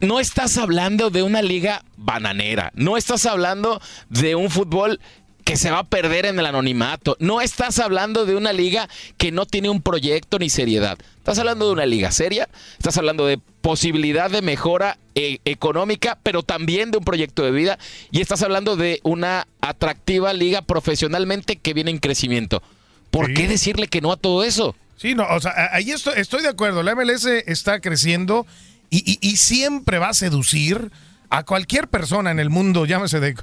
No 0.00 0.20
estás 0.20 0.58
hablando 0.58 1.10
de 1.10 1.22
una 1.22 1.40
liga 1.42 1.82
bananera, 1.96 2.70
no 2.74 2.96
estás 2.96 3.24
hablando 3.24 3.80
de 4.10 4.34
un 4.34 4.50
fútbol 4.50 5.00
que 5.44 5.56
se 5.56 5.70
va 5.70 5.78
a 5.78 5.84
perder 5.84 6.26
en 6.26 6.38
el 6.40 6.44
anonimato. 6.46 7.16
No 7.20 7.40
estás 7.40 7.78
hablando 7.78 8.26
de 8.26 8.34
una 8.34 8.52
liga 8.52 8.88
que 9.16 9.30
no 9.30 9.46
tiene 9.46 9.70
un 9.70 9.80
proyecto 9.80 10.40
ni 10.40 10.50
seriedad. 10.50 10.98
Estás 11.18 11.38
hablando 11.38 11.66
de 11.66 11.72
una 11.72 11.86
liga 11.86 12.10
seria, 12.10 12.48
estás 12.76 12.98
hablando 12.98 13.26
de 13.26 13.38
posibilidad 13.60 14.28
de 14.28 14.42
mejora 14.42 14.98
eh, 15.14 15.38
económica, 15.44 16.18
pero 16.24 16.42
también 16.42 16.90
de 16.90 16.98
un 16.98 17.04
proyecto 17.04 17.44
de 17.44 17.52
vida 17.52 17.78
y 18.10 18.20
estás 18.20 18.42
hablando 18.42 18.74
de 18.76 19.00
una 19.04 19.46
atractiva 19.60 20.32
liga 20.32 20.62
profesionalmente 20.62 21.56
que 21.56 21.74
viene 21.74 21.92
en 21.92 21.98
crecimiento. 21.98 22.60
¿Por 23.12 23.28
Sí. 23.28 23.34
qué 23.34 23.46
decirle 23.48 23.86
que 23.86 24.00
no 24.00 24.10
a 24.12 24.16
todo 24.16 24.42
eso? 24.42 24.74
Sí, 24.96 25.14
no, 25.14 25.26
o 25.28 25.40
sea, 25.40 25.52
ahí 25.72 25.90
estoy, 25.90 26.14
estoy 26.16 26.42
de 26.42 26.48
acuerdo. 26.48 26.82
La 26.82 26.92
MLS 26.94 27.26
está 27.46 27.80
creciendo 27.80 28.46
y- 28.90 29.18
y 29.20 29.36
siempre 29.36 29.98
va 29.98 30.08
a 30.10 30.14
seducir 30.14 30.90
a 31.38 31.44
cualquier 31.44 31.88
persona 31.88 32.30
en 32.30 32.38
el 32.40 32.50
mundo, 32.50 32.86
llámese 32.86 33.20
de 33.20 33.34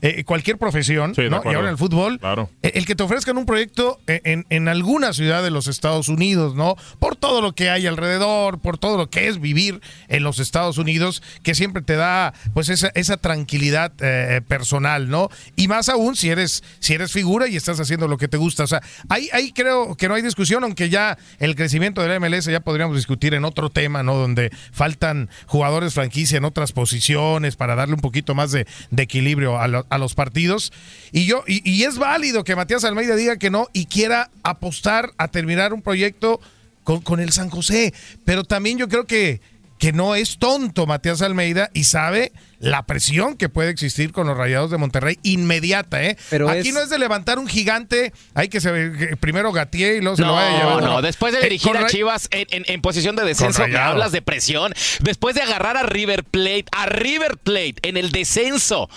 eh, 0.00 0.24
cualquier 0.24 0.58
profesión, 0.58 1.14
Sí, 1.14 1.22
de 1.22 1.30
¿no? 1.30 1.42
y 1.44 1.48
ahora 1.48 1.60
en 1.68 1.72
el 1.72 1.78
fútbol, 1.78 2.18
Claro. 2.18 2.48
eh, 2.62 2.72
el 2.74 2.86
que 2.86 2.94
te 2.94 3.02
ofrezcan 3.02 3.36
un 3.36 3.46
proyecto 3.46 4.00
en, 4.06 4.20
en- 4.24 4.46
en 4.50 4.68
alguna 4.68 5.12
ciudad 5.12 5.42
de 5.42 5.50
los 5.50 5.66
Estados 5.66 6.08
Unidos, 6.08 6.54
¿no? 6.54 6.76
Por 6.98 7.16
todo 7.16 7.42
lo 7.42 7.52
que 7.54 7.68
hay 7.70 7.86
alrededor, 7.86 8.60
por 8.60 8.78
todo 8.78 8.96
lo 8.96 9.10
que 9.10 9.28
es 9.28 9.40
vivir 9.40 9.80
en 10.08 10.22
los 10.22 10.38
Estados 10.38 10.78
Unidos, 10.78 11.22
que 11.42 11.54
siempre 11.54 11.82
te 11.82 11.96
da, 11.96 12.32
pues, 12.54 12.68
esa, 12.68 12.90
esa 12.94 13.16
tranquilidad 13.16 13.92
eh, 14.00 14.40
personal, 14.46 15.08
¿no? 15.10 15.28
Y 15.56 15.68
más 15.68 15.88
aún 15.88 16.16
si 16.16 16.30
eres, 16.30 16.62
si 16.78 16.94
eres 16.94 17.12
figura 17.12 17.48
y 17.48 17.56
estás 17.56 17.78
haciendo 17.80 18.08
lo 18.08 18.16
que 18.18 18.28
te 18.28 18.36
gusta. 18.36 18.64
O 18.64 18.66
sea, 18.66 18.80
ahí, 19.08 19.28
ahí 19.32 19.52
creo 19.52 19.94
que 19.96 20.08
no 20.08 20.14
hay 20.14 20.22
discusión, 20.22 20.64
aunque 20.64 20.88
ya 20.88 21.18
el 21.38 21.54
crecimiento 21.56 22.00
de 22.02 22.08
la 22.08 22.20
MLS 22.20 22.46
ya 22.46 22.60
podríamos 22.60 22.96
discutir 22.96 23.34
en 23.34 23.44
otro 23.44 23.68
tema, 23.68 24.02
¿no? 24.02 24.14
Donde 24.14 24.50
faltan 24.72 25.28
jugadores 25.46 25.92
franquicia 25.94 26.38
en 26.38 26.44
otras 26.44 26.72
posiciones 26.72 27.41
para 27.56 27.74
darle 27.74 27.94
un 27.94 28.00
poquito 28.00 28.34
más 28.34 28.52
de, 28.52 28.66
equilibrio 28.96 29.58
a, 29.58 29.68
lo- 29.68 29.86
a 29.88 29.98
los 29.98 30.14
partidos. 30.14 30.72
Y 31.12 31.26
yo, 31.26 31.44
y, 31.46 31.68
y 31.68 31.82
es 31.84 31.98
válido 31.98 32.44
que 32.44 32.56
Matías 32.56 32.84
Almeida 32.84 33.16
diga 33.16 33.36
que 33.36 33.50
no 33.50 33.68
y 33.72 33.86
quiera 33.86 34.30
apostar 34.42 35.10
a 35.18 35.28
terminar 35.28 35.72
un 35.72 35.82
proyecto 35.82 36.40
con, 36.84 37.00
con 37.00 37.20
el 37.20 37.32
San 37.32 37.50
José. 37.50 37.92
Pero 38.24 38.44
también 38.44 38.78
yo 38.78 38.88
creo 38.88 39.06
que, 39.06 39.40
que 39.78 39.92
no 39.92 40.14
es 40.14 40.38
tonto 40.38 40.86
Matías 40.86 41.22
Almeida 41.22 41.70
y 41.74 41.84
sabe 41.84 42.32
la 42.62 42.84
presión 42.86 43.36
que 43.36 43.48
puede 43.48 43.70
existir 43.70 44.12
con 44.12 44.28
los 44.28 44.36
Rayados 44.38 44.70
de 44.70 44.78
Monterrey 44.78 45.18
inmediata, 45.24 46.02
¿eh? 46.04 46.16
Pero 46.30 46.48
Aquí 46.48 46.68
es- 46.68 46.74
no 46.74 46.80
es 46.80 46.90
de 46.90 46.98
levantar 46.98 47.40
un 47.40 47.48
gigante, 47.48 48.12
hay 48.34 48.48
que 48.48 48.60
se 48.60 48.70
que 48.70 49.16
primero 49.18 49.50
gatee 49.52 49.96
y 49.96 50.00
luego 50.00 50.16
se 50.16 50.22
lo 50.22 50.32
vaya 50.32 50.48
a 50.48 50.52
No, 50.52 50.58
llevar. 50.78 50.82
no, 50.84 51.02
después 51.02 51.32
de 51.32 51.40
Eh, 51.40 51.42
dirigir 51.42 51.76
a 51.76 51.86
Chivas 51.88 52.28
en, 52.30 52.46
en- 52.50 52.64
en 52.68 52.80
posición 52.80 53.16
de 53.16 53.24
descenso, 53.24 53.66
me 53.66 53.76
hablas 53.76 54.12
de 54.12 54.22
presión. 54.22 54.72
Después 55.00 55.34
de 55.34 55.42
agarrar 55.42 55.76
a 55.76 55.82
River 55.82 56.22
Plate, 56.22 56.66
a 56.70 56.86
River 56.86 57.36
Plate 57.36 57.74
en 57.82 57.96
el 57.96 58.12
descenso 58.12 58.88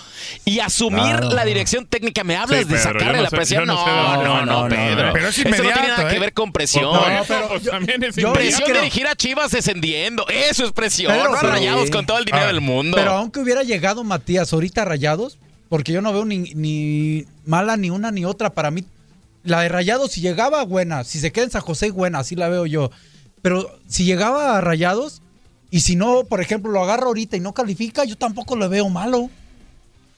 y 0.44 0.60
asumir 0.60 1.02
Claro. 1.02 1.30
la 1.30 1.44
dirección 1.44 1.86
técnica, 1.86 2.22
me 2.22 2.36
hablas 2.36 2.60
Sí, 2.66 2.72
de 2.72 2.78
sacarle 2.78 3.06
yo 3.08 3.12
no 3.16 3.22
la 3.22 3.30
sé- 3.30 3.36
presión. 3.36 3.60
yo 3.62 3.66
no 3.66 3.86
No, 3.86 4.16
no, 4.16 4.22
no, 4.22 4.46
no, 4.46 4.62
no, 4.62 4.68
Pedro. 4.68 5.06
no. 5.08 5.12
Pero 5.12 5.28
es 5.28 5.38
Eso 5.38 5.48
no 5.48 5.54
tiene 5.56 5.68
inmediato, 5.70 5.88
nada 6.02 6.08
que 6.10 6.16
¿eh? 6.16 6.20
ver 6.20 6.32
con 6.32 6.52
presión. 6.52 7.12
eso, 7.12 7.48
pues, 7.48 7.64
también 7.64 8.02
es 8.04 8.14
yo- 8.14 8.28
inmediato. 8.28 8.32
Presión 8.34 8.62
creo- 8.62 8.74
de 8.76 8.80
dirigir 8.82 9.06
a 9.08 9.16
Chivas 9.16 9.50
descendiendo. 9.50 10.24
Eso 10.28 10.64
es 10.64 10.72
presión. 10.72 11.12
Pedro, 11.12 11.30
no 11.30 11.36
a 11.36 11.40
pero- 11.40 11.52
rayados 11.52 11.90
con 11.90 12.06
todo 12.06 12.18
el 12.18 12.24
dinero 12.24 12.46
del 12.46 12.60
mundo. 12.60 12.96
Pero 12.96 13.10
aunque 13.12 13.40
hubiera 13.40 13.55
llegado 13.62 14.04
Matías 14.04 14.52
ahorita 14.52 14.82
a 14.82 14.84
Rayados, 14.84 15.38
porque 15.68 15.92
yo 15.92 16.02
no 16.02 16.12
veo 16.12 16.24
ni, 16.24 16.54
ni 16.54 17.26
mala 17.44 17.76
ni 17.76 17.90
una 17.90 18.10
ni 18.10 18.24
otra 18.24 18.50
para 18.50 18.70
mí. 18.70 18.84
La 19.42 19.60
de 19.60 19.68
Rayados, 19.68 20.12
si 20.12 20.20
llegaba, 20.20 20.64
buena. 20.64 21.04
Si 21.04 21.20
se 21.20 21.32
queda 21.32 21.44
en 21.44 21.50
San 21.50 21.62
José, 21.62 21.90
buena. 21.90 22.18
Así 22.18 22.34
la 22.34 22.48
veo 22.48 22.66
yo. 22.66 22.90
Pero 23.42 23.78
si 23.86 24.04
llegaba 24.04 24.56
a 24.56 24.60
Rayados, 24.60 25.22
y 25.70 25.80
si 25.80 25.96
no, 25.96 26.24
por 26.24 26.40
ejemplo, 26.40 26.70
lo 26.70 26.82
agarra 26.82 27.06
ahorita 27.06 27.36
y 27.36 27.40
no 27.40 27.52
califica, 27.52 28.04
yo 28.04 28.16
tampoco 28.16 28.56
lo 28.56 28.68
veo 28.68 28.88
malo. 28.88 29.30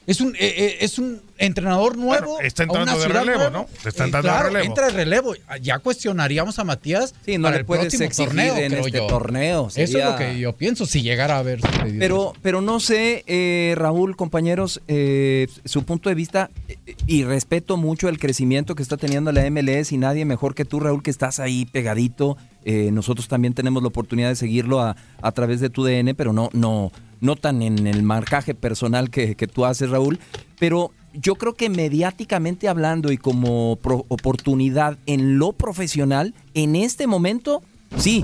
Es 0.07 0.21
un, 0.21 0.35
eh, 0.35 0.39
eh, 0.39 0.77
es 0.81 0.97
un 0.97 1.21
entrenador 1.39 1.97
nuevo. 1.97 2.33
Bueno, 2.33 2.39
está 2.47 2.63
a 2.63 2.65
una 2.67 2.79
entrando 2.81 2.99
de 3.01 3.05
ciudad 3.07 3.19
relevo, 3.21 3.37
nueva. 3.49 3.57
¿no? 3.57 3.65
Está 3.89 4.03
Eh, 4.03 4.05
entrando 4.05 4.17
de 4.17 4.21
claro, 4.21 4.47
relevo. 4.49 4.65
entra 4.65 4.85
de 4.87 4.91
relevo. 4.93 5.33
Ya 5.61 5.79
cuestionaríamos 5.79 6.59
a 6.59 6.63
Matías 6.63 7.15
Sí, 7.25 7.37
no 7.37 7.43
para 7.43 7.55
le 7.55 7.59
el 7.61 7.65
puedes 7.65 7.83
próximo 7.85 8.03
exigir 8.05 8.27
torneo, 8.27 8.55
en 8.57 8.71
creo 8.71 8.85
este 8.85 8.97
yo. 8.97 9.07
torneo. 9.07 9.67
Eso 9.75 9.97
es 9.97 10.05
lo 10.05 10.15
que 10.15 10.39
yo 10.39 10.53
pienso, 10.53 10.85
si 10.85 11.01
llegara 11.01 11.35
a 11.35 11.39
haber 11.39 11.61
sucedido 11.61 11.99
Pero, 11.99 12.33
pero 12.41 12.61
no 12.61 12.79
sé, 12.79 13.23
eh, 13.27 13.73
Raúl, 13.77 14.15
compañeros, 14.15 14.81
eh, 14.87 15.47
su 15.65 15.83
punto 15.83 16.09
de 16.09 16.15
vista, 16.15 16.49
eh, 16.67 16.95
y 17.07 17.23
respeto 17.23 17.77
mucho 17.77 18.09
el 18.09 18.19
crecimiento 18.19 18.75
que 18.75 18.83
está 18.83 18.97
teniendo 18.97 19.31
la 19.31 19.49
MLS 19.49 19.91
y 19.91 19.97
nadie 19.97 20.25
mejor 20.25 20.55
que 20.55 20.65
tú, 20.65 20.79
Raúl, 20.79 21.01
que 21.03 21.09
estás 21.11 21.39
ahí 21.39 21.65
pegadito. 21.65 22.37
Eh, 22.65 22.89
nosotros 22.91 23.27
también 23.29 23.53
tenemos 23.53 23.81
la 23.81 23.87
oportunidad 23.87 24.27
de 24.29 24.35
seguirlo 24.35 24.81
a, 24.81 24.95
a 25.21 25.31
través 25.31 25.61
de 25.61 25.69
tu 25.69 25.83
DN, 25.85 26.13
pero 26.13 26.33
no, 26.33 26.49
no, 26.51 26.91
no 27.21 27.35
tan 27.37 27.61
en 27.61 27.87
el 27.87 28.03
marcaje 28.03 28.53
personal 28.53 29.09
que, 29.09 29.35
que 29.35 29.47
tú 29.47 29.65
haces, 29.65 29.89
Raúl. 29.89 30.19
Pero 30.59 30.91
yo 31.13 31.35
creo 31.35 31.53
que 31.53 31.69
mediáticamente 31.69 32.67
hablando 32.67 33.11
y 33.11 33.17
como 33.17 33.77
pro- 33.77 34.05
oportunidad 34.09 34.97
en 35.05 35.37
lo 35.39 35.53
profesional, 35.53 36.33
en 36.53 36.75
este 36.75 37.07
momento, 37.07 37.61
sí, 37.97 38.23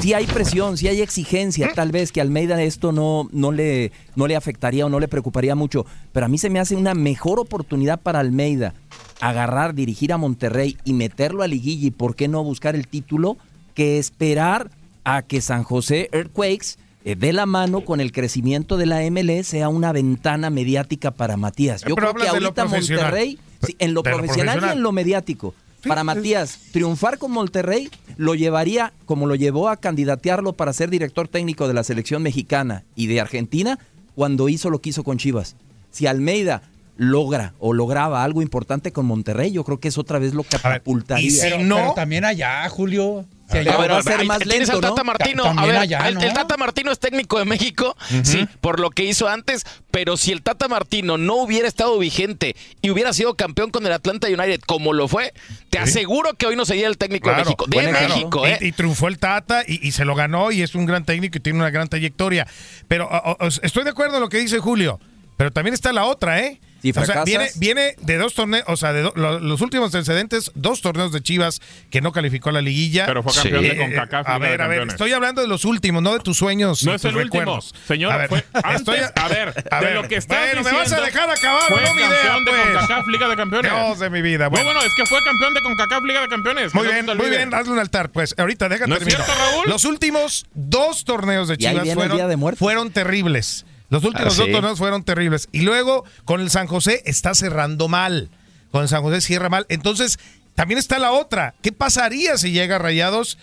sí 0.00 0.12
hay 0.14 0.26
presión, 0.26 0.76
sí 0.76 0.88
hay 0.88 1.00
exigencia, 1.00 1.72
tal 1.74 1.90
vez 1.92 2.12
que 2.12 2.20
Almeida 2.20 2.62
esto 2.62 2.92
no, 2.92 3.28
no, 3.32 3.52
le, 3.52 3.92
no 4.14 4.26
le 4.26 4.36
afectaría 4.36 4.86
o 4.86 4.88
no 4.88 5.00
le 5.00 5.08
preocuparía 5.08 5.54
mucho, 5.54 5.86
pero 6.12 6.26
a 6.26 6.28
mí 6.28 6.38
se 6.38 6.50
me 6.50 6.60
hace 6.60 6.76
una 6.76 6.94
mejor 6.94 7.38
oportunidad 7.40 8.00
para 8.00 8.20
Almeida 8.20 8.74
agarrar, 9.20 9.74
dirigir 9.74 10.12
a 10.12 10.18
Monterrey 10.18 10.76
y 10.84 10.92
meterlo 10.92 11.42
a 11.42 11.46
liguilla 11.48 11.86
y 11.86 11.90
por 11.90 12.14
qué 12.16 12.28
no 12.28 12.44
buscar 12.44 12.74
el 12.74 12.86
título, 12.86 13.38
que 13.74 13.98
esperar 13.98 14.70
a 15.04 15.22
que 15.22 15.40
San 15.40 15.62
José 15.62 16.08
Earthquakes 16.12 16.74
eh, 16.74 16.78
de 17.14 17.32
la 17.32 17.46
mano 17.46 17.82
con 17.82 18.00
el 18.00 18.10
crecimiento 18.10 18.76
de 18.76 18.86
la 18.86 19.00
MLS 19.10 19.46
sea 19.46 19.68
una 19.68 19.92
ventana 19.92 20.50
mediática 20.50 21.12
para 21.12 21.36
Matías. 21.36 21.82
Yo 21.82 21.90
Eh, 21.90 21.92
Pero 21.94 22.12
creo 22.12 22.22
que 22.24 22.28
ahorita. 22.28 22.64
Monterrey, 22.64 23.38
sí, 23.64 23.76
en 23.78 23.94
lo 23.94 24.02
profesional 24.02 24.60
y 24.66 24.72
en 24.72 24.82
lo 24.82 24.90
mediático, 24.90 25.54
para 25.86 26.02
Matías, 26.02 26.58
triunfar 26.72 27.18
con 27.18 27.30
Monterrey 27.30 27.90
lo 28.16 28.34
llevaría, 28.34 28.92
como 29.04 29.26
lo 29.26 29.36
llevó 29.36 29.68
a 29.68 29.76
candidatearlo 29.76 30.54
para 30.54 30.72
ser 30.72 30.90
director 30.90 31.28
técnico 31.28 31.68
de 31.68 31.74
la 31.74 31.84
selección 31.84 32.22
mexicana 32.22 32.82
y 32.96 33.06
de 33.06 33.20
Argentina, 33.20 33.78
cuando 34.16 34.48
hizo 34.48 34.70
lo 34.70 34.80
que 34.80 34.90
hizo 34.90 35.04
con 35.04 35.18
Chivas. 35.18 35.54
Si 35.92 36.06
Almeida 36.06 36.62
logra 36.96 37.52
o 37.58 37.72
lograba 37.72 38.24
algo 38.24 38.42
importante 38.42 38.92
con 38.92 39.06
Monterrey, 39.06 39.52
yo 39.52 39.64
creo 39.64 39.78
que 39.78 39.88
eso 39.88 40.00
otra 40.00 40.18
vez 40.18 40.32
lo 40.34 40.42
catapultaría. 40.44 41.26
y 41.26 41.30
si 41.30 41.40
Pero, 41.40 41.58
no- 41.58 41.76
pero 41.76 41.92
también 41.94 42.24
allá, 42.24 42.68
Julio. 42.68 43.26
Si 43.48 43.58
allá- 43.58 43.70
va 43.70 43.74
a 43.76 43.78
Bueno, 43.86 44.02
ser 44.02 44.20
ahí 44.20 44.26
más 44.26 44.38
tienes 44.40 44.58
lento, 44.68 44.72
al 44.72 44.80
Tata 44.80 45.02
¿no? 45.02 45.04
Martino. 45.04 45.42
Ta- 45.44 45.50
A 45.52 45.66
ver, 45.66 45.76
allá, 45.76 46.08
el, 46.08 46.14
¿no? 46.16 46.20
el 46.20 46.32
Tata 46.32 46.56
Martino 46.56 46.90
es 46.90 46.98
técnico 46.98 47.38
de 47.38 47.44
México, 47.44 47.96
sí, 48.24 48.44
por 48.60 48.80
lo 48.80 48.90
que 48.90 49.04
hizo 49.04 49.28
antes, 49.28 49.64
pero 49.92 50.16
si 50.16 50.32
el 50.32 50.42
Tata 50.42 50.66
Martino 50.66 51.16
no 51.16 51.36
hubiera 51.36 51.68
estado 51.68 51.96
vigente 51.98 52.56
y 52.82 52.90
hubiera 52.90 53.12
sido 53.12 53.34
campeón 53.34 53.70
con 53.70 53.86
el 53.86 53.92
Atlanta 53.92 54.26
United 54.26 54.60
como 54.66 54.92
lo 54.92 55.06
fue, 55.06 55.32
te 55.70 55.78
aseguro 55.78 56.34
que 56.34 56.46
hoy 56.46 56.56
no 56.56 56.64
sería 56.64 56.88
el 56.88 56.98
técnico 56.98 57.30
de 57.30 57.36
México. 57.36 57.66
De. 57.68 57.92
México, 57.92 58.44
Y- 58.44 58.50
¿eh? 58.50 58.58
Y, 58.62 58.72
triunfó 58.72 59.06
el 59.06 59.18
Tata 59.20 59.62
y, 59.64 59.86
y 59.86 59.92
se 59.92 60.04
lo 60.04 60.16
ganó 60.16 60.50
y 60.50 60.62
es 60.62 60.74
un 60.74 60.84
gran 60.84 61.04
técnico 61.04 61.38
y 61.38 61.40
tiene 61.40 61.60
una 61.60 61.70
gran 61.70 61.86
trayectoria. 61.86 62.48
Pero 62.88 63.06
o- 63.06 63.36
o- 63.38 63.46
estoy 63.46 63.84
de 63.84 63.90
acuerdo 63.90 64.16
en 64.16 64.22
lo 64.22 64.28
que 64.28 64.38
dice 64.38 64.58
Julio, 64.58 64.98
pero 65.36 65.52
también 65.52 65.74
está 65.74 65.92
la 65.92 66.04
otra, 66.04 66.40
¿eh? 66.40 66.60
Si 66.82 66.90
o 66.96 67.04
sea, 67.04 67.24
viene, 67.24 67.48
viene 67.56 67.96
de 68.00 68.16
dos 68.16 68.34
torneos, 68.34 68.64
o 68.68 68.76
sea, 68.76 68.92
de 68.92 69.02
do- 69.02 69.12
lo- 69.16 69.40
los 69.40 69.60
últimos 69.60 69.92
antecedentes, 69.92 70.52
dos 70.54 70.82
torneos 70.82 71.10
de 71.10 71.20
Chivas 71.20 71.60
que 71.90 72.00
no 72.00 72.12
calificó 72.12 72.50
a 72.50 72.52
la 72.52 72.60
liguilla. 72.60 73.06
Pero 73.06 73.24
fue 73.24 73.32
campeón 73.34 73.64
Eh, 73.64 73.68
de 73.70 73.76
CONCACAF. 73.76 74.28
a 74.28 74.34
Liga 74.34 74.44
de 74.44 74.50
ver, 74.52 74.62
a 74.62 74.68
ver, 74.68 74.88
estoy 74.88 75.12
hablando 75.12 75.40
de 75.40 75.48
los 75.48 75.64
últimos, 75.64 76.00
no 76.00 76.12
de 76.12 76.20
tus 76.20 76.36
sueños. 76.36 76.84
No 76.84 76.94
es 76.94 77.02
tus 77.02 77.10
el 77.10 77.16
último. 77.16 77.60
Señor, 77.88 78.12
A 78.12 78.18
ver, 78.18 78.28
fue 78.28 78.44
antes, 78.62 78.80
estoy 78.80 78.98
a 79.16 79.28
ver, 79.28 79.64
a 79.72 79.80
de 79.80 79.94
lo 79.94 80.06
que 80.06 80.16
estás 80.16 80.38
bueno, 80.38 80.62
me 80.62 80.70
vas 80.70 80.92
a 80.92 80.96
diciendo, 81.00 81.06
dejar 81.06 81.30
acabar, 81.30 81.62
Fue 81.72 81.82
no 81.82 81.94
mi 81.94 82.00
idea, 82.02 82.08
campeón 82.22 82.44
de 82.44 82.50
pues. 82.52 82.62
CONCACAF 82.78 83.06
Liga 83.08 83.28
de 83.30 83.36
Campeones. 83.36 83.72
Dios 83.72 83.98
de 83.98 84.10
mi 84.10 84.22
vida, 84.22 84.44
No, 84.44 84.50
bueno. 84.50 84.64
bueno, 84.66 84.80
es 84.82 84.94
que 84.94 85.06
fue 85.06 85.18
campeón 85.24 85.54
de 85.54 85.62
CONCACAF 85.62 86.04
Liga 86.04 86.20
de 86.20 86.28
Campeones. 86.28 86.74
Muy 86.74 86.86
bien, 86.86 87.06
muy 87.16 87.30
bien, 87.30 87.52
hazle 87.54 87.72
un 87.72 87.78
altar. 87.80 88.10
Pues 88.10 88.34
ahorita 88.38 88.68
déjate 88.68 88.88
¿No 88.88 88.94
es 88.94 89.00
terminar. 89.00 89.24
cierto, 89.26 89.42
Raúl? 89.50 89.64
Los 89.68 89.84
últimos 89.86 90.46
dos 90.54 91.04
torneos 91.04 91.48
de 91.48 91.56
Chivas 91.56 91.84
de 91.84 92.54
fueron 92.56 92.90
terribles. 92.92 93.64
Los 93.88 94.02
últimos 94.04 94.34
Ah, 94.34 94.42
dos 94.42 94.50
torneos 94.52 94.78
fueron 94.78 95.04
terribles. 95.04 95.48
Y 95.52 95.60
luego 95.60 96.04
con 96.24 96.40
el 96.40 96.50
San 96.50 96.66
José 96.66 97.02
está 97.06 97.34
cerrando 97.34 97.88
mal. 97.88 98.30
Con 98.72 98.82
el 98.82 98.88
San 98.88 99.02
José 99.02 99.20
cierra 99.20 99.48
mal. 99.48 99.64
Entonces, 99.68 100.18
también 100.54 100.78
está 100.78 100.98
la 100.98 101.12
otra. 101.12 101.54
¿Qué 101.62 101.70
pasaría 101.72 102.36
si 102.38 102.50
llega 102.50 102.78
Rayados 102.78 103.38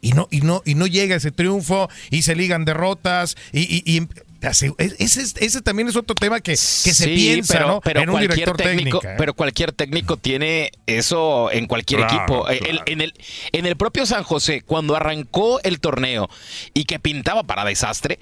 y 0.00 0.12
no, 0.12 0.28
y 0.30 0.40
no, 0.42 0.62
y 0.64 0.74
no 0.76 0.86
llega 0.86 1.16
ese 1.16 1.32
triunfo 1.32 1.88
y 2.10 2.22
se 2.22 2.36
ligan 2.36 2.64
derrotas? 2.64 3.36
Y, 3.52 3.60
y- 3.62 3.82
y 3.96 4.06
Te 4.38 4.46
asegu- 4.46 4.76
es- 4.78 4.94
Ese, 5.00 5.20
es- 5.22 5.34
ese 5.40 5.60
también 5.62 5.88
es 5.88 5.96
otro 5.96 6.14
tema 6.14 6.38
que, 6.38 6.52
que 6.52 6.56
se 6.56 7.08
piensa, 7.08 7.54
pero, 7.54 7.66
¿no? 7.66 7.80
pero 7.80 8.00
en 8.02 8.08
un 8.08 8.12
cualquier 8.14 8.34
director 8.36 8.56
técnico. 8.56 9.00
¿eh? 9.04 9.14
pero 9.18 9.34
cualquier 9.34 9.72
técnico 9.72 10.16
tiene 10.16 10.70
eso 10.86 11.50
en 11.50 11.66
cualquier 11.66 12.02
Claro, 12.06 12.16
equipo. 12.16 12.48
Eh, 12.48 12.58
claro. 12.60 12.82
el- 12.86 12.92
en, 12.92 13.00
el, 13.00 13.14
en 13.50 13.66
el 13.66 13.74
propio 13.76 14.06
San 14.06 14.22
José, 14.22 14.62
cuando 14.64 14.94
arrancó 14.94 15.60
el 15.64 15.80
torneo 15.80 16.30
y 16.72 16.84
que 16.84 17.00
pintaba 17.00 17.42
para 17.42 17.64
desastre, 17.64 18.20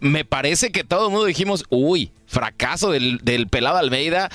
me 0.00 0.24
parece 0.24 0.70
que 0.70 0.84
todo 0.84 1.06
el 1.06 1.12
mundo 1.12 1.26
dijimos, 1.26 1.64
uy, 1.70 2.10
fracaso 2.26 2.90
del, 2.90 3.18
del 3.22 3.48
pelado 3.48 3.76
Almeida 3.78 4.28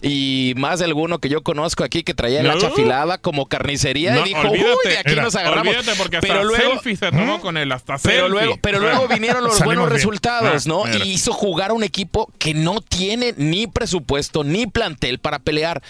y 0.00 0.54
más 0.56 0.78
de 0.80 0.84
alguno 0.86 1.18
que 1.18 1.28
yo 1.28 1.42
conozco 1.42 1.84
aquí 1.84 2.02
que 2.02 2.14
traía 2.14 2.40
el 2.40 2.46
No. 2.48 2.52
hacha 2.54 2.68
afilada 2.68 3.18
como 3.18 3.46
carnicería 3.46 4.14
No, 4.14 4.20
y 4.22 4.30
dijo, 4.30 4.40
olvídate. 4.40 4.70
uy, 4.84 4.90
de 4.92 4.98
aquí 4.98 5.14
nos 5.14 5.34
agarramos. 5.36 5.74
olvídate 5.76 5.96
porque 5.98 6.16
hasta 6.16 6.26
pero 6.28 6.44
luego, 6.44 6.72
selfie 6.72 6.96
se 6.96 7.10
tomó 7.10 7.40
con 7.40 7.56
él, 7.56 7.70
hasta 7.72 7.98
pero 7.98 8.24
selfie. 8.26 8.28
luego, 8.30 8.58
pero 8.60 8.78
luego 8.80 9.06
vinieron 9.08 9.44
los 9.44 9.60
buenos 9.64 9.84
bien. 9.86 9.96
resultados, 9.96 10.66
Ah, 10.66 10.68
¿no? 10.68 10.84
mira. 10.84 11.04
Y 11.04 11.12
hizo 11.12 11.32
jugar 11.32 11.70
a 11.70 11.74
un 11.74 11.84
equipo 11.84 12.32
que 12.38 12.52
no 12.54 12.80
tiene 12.80 13.34
ni 13.36 13.66
presupuesto 13.66 14.42
ni 14.44 14.66
plantel 14.66 15.18
para 15.18 15.38
pelear. 15.38 15.82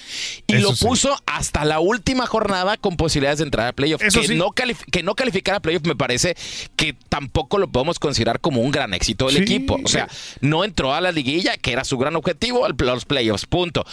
Y 0.47 0.57
Eso 0.57 0.71
lo 0.71 0.77
sí. 0.77 0.85
puso 0.87 1.17
hasta 1.27 1.65
la 1.65 1.81
última 1.81 2.27
jornada 2.27 2.77
con 2.77 2.97
posibilidades 2.97 3.39
de 3.39 3.45
entrar 3.45 3.69
a 3.69 3.73
playoff. 3.73 4.03
Eso 4.03 4.21
Que, 4.21 4.27
sí. 4.29 4.35
no 4.35 4.51
que 4.53 5.03
no 5.03 5.15
calificar 5.15 5.55
a 5.55 5.61
playoff 5.61 5.85
me 5.87 5.97
parece 5.97 6.37
que 6.77 6.95
tampoco 7.09 7.57
lo 7.59 7.69
podemos 7.71 7.99
considerar 7.99 8.41
como 8.41 8.61
un 8.61 8.71
gran 8.71 8.93
éxito 8.95 9.27
del 9.27 9.37
Sí. 9.37 9.43
equipo. 9.43 9.79
O 9.83 9.89
sea, 9.89 10.09
no 10.41 10.65
entró 10.65 10.95
a 10.95 11.01
la 11.01 11.13
liguilla, 11.13 11.42
que 11.61 11.73
era 11.73 11.85
su 11.85 11.99
gran 11.99 12.17
objetivo, 12.17 12.67
los 12.69 13.05
playoffs, 13.05 13.47
punto. 13.47 13.85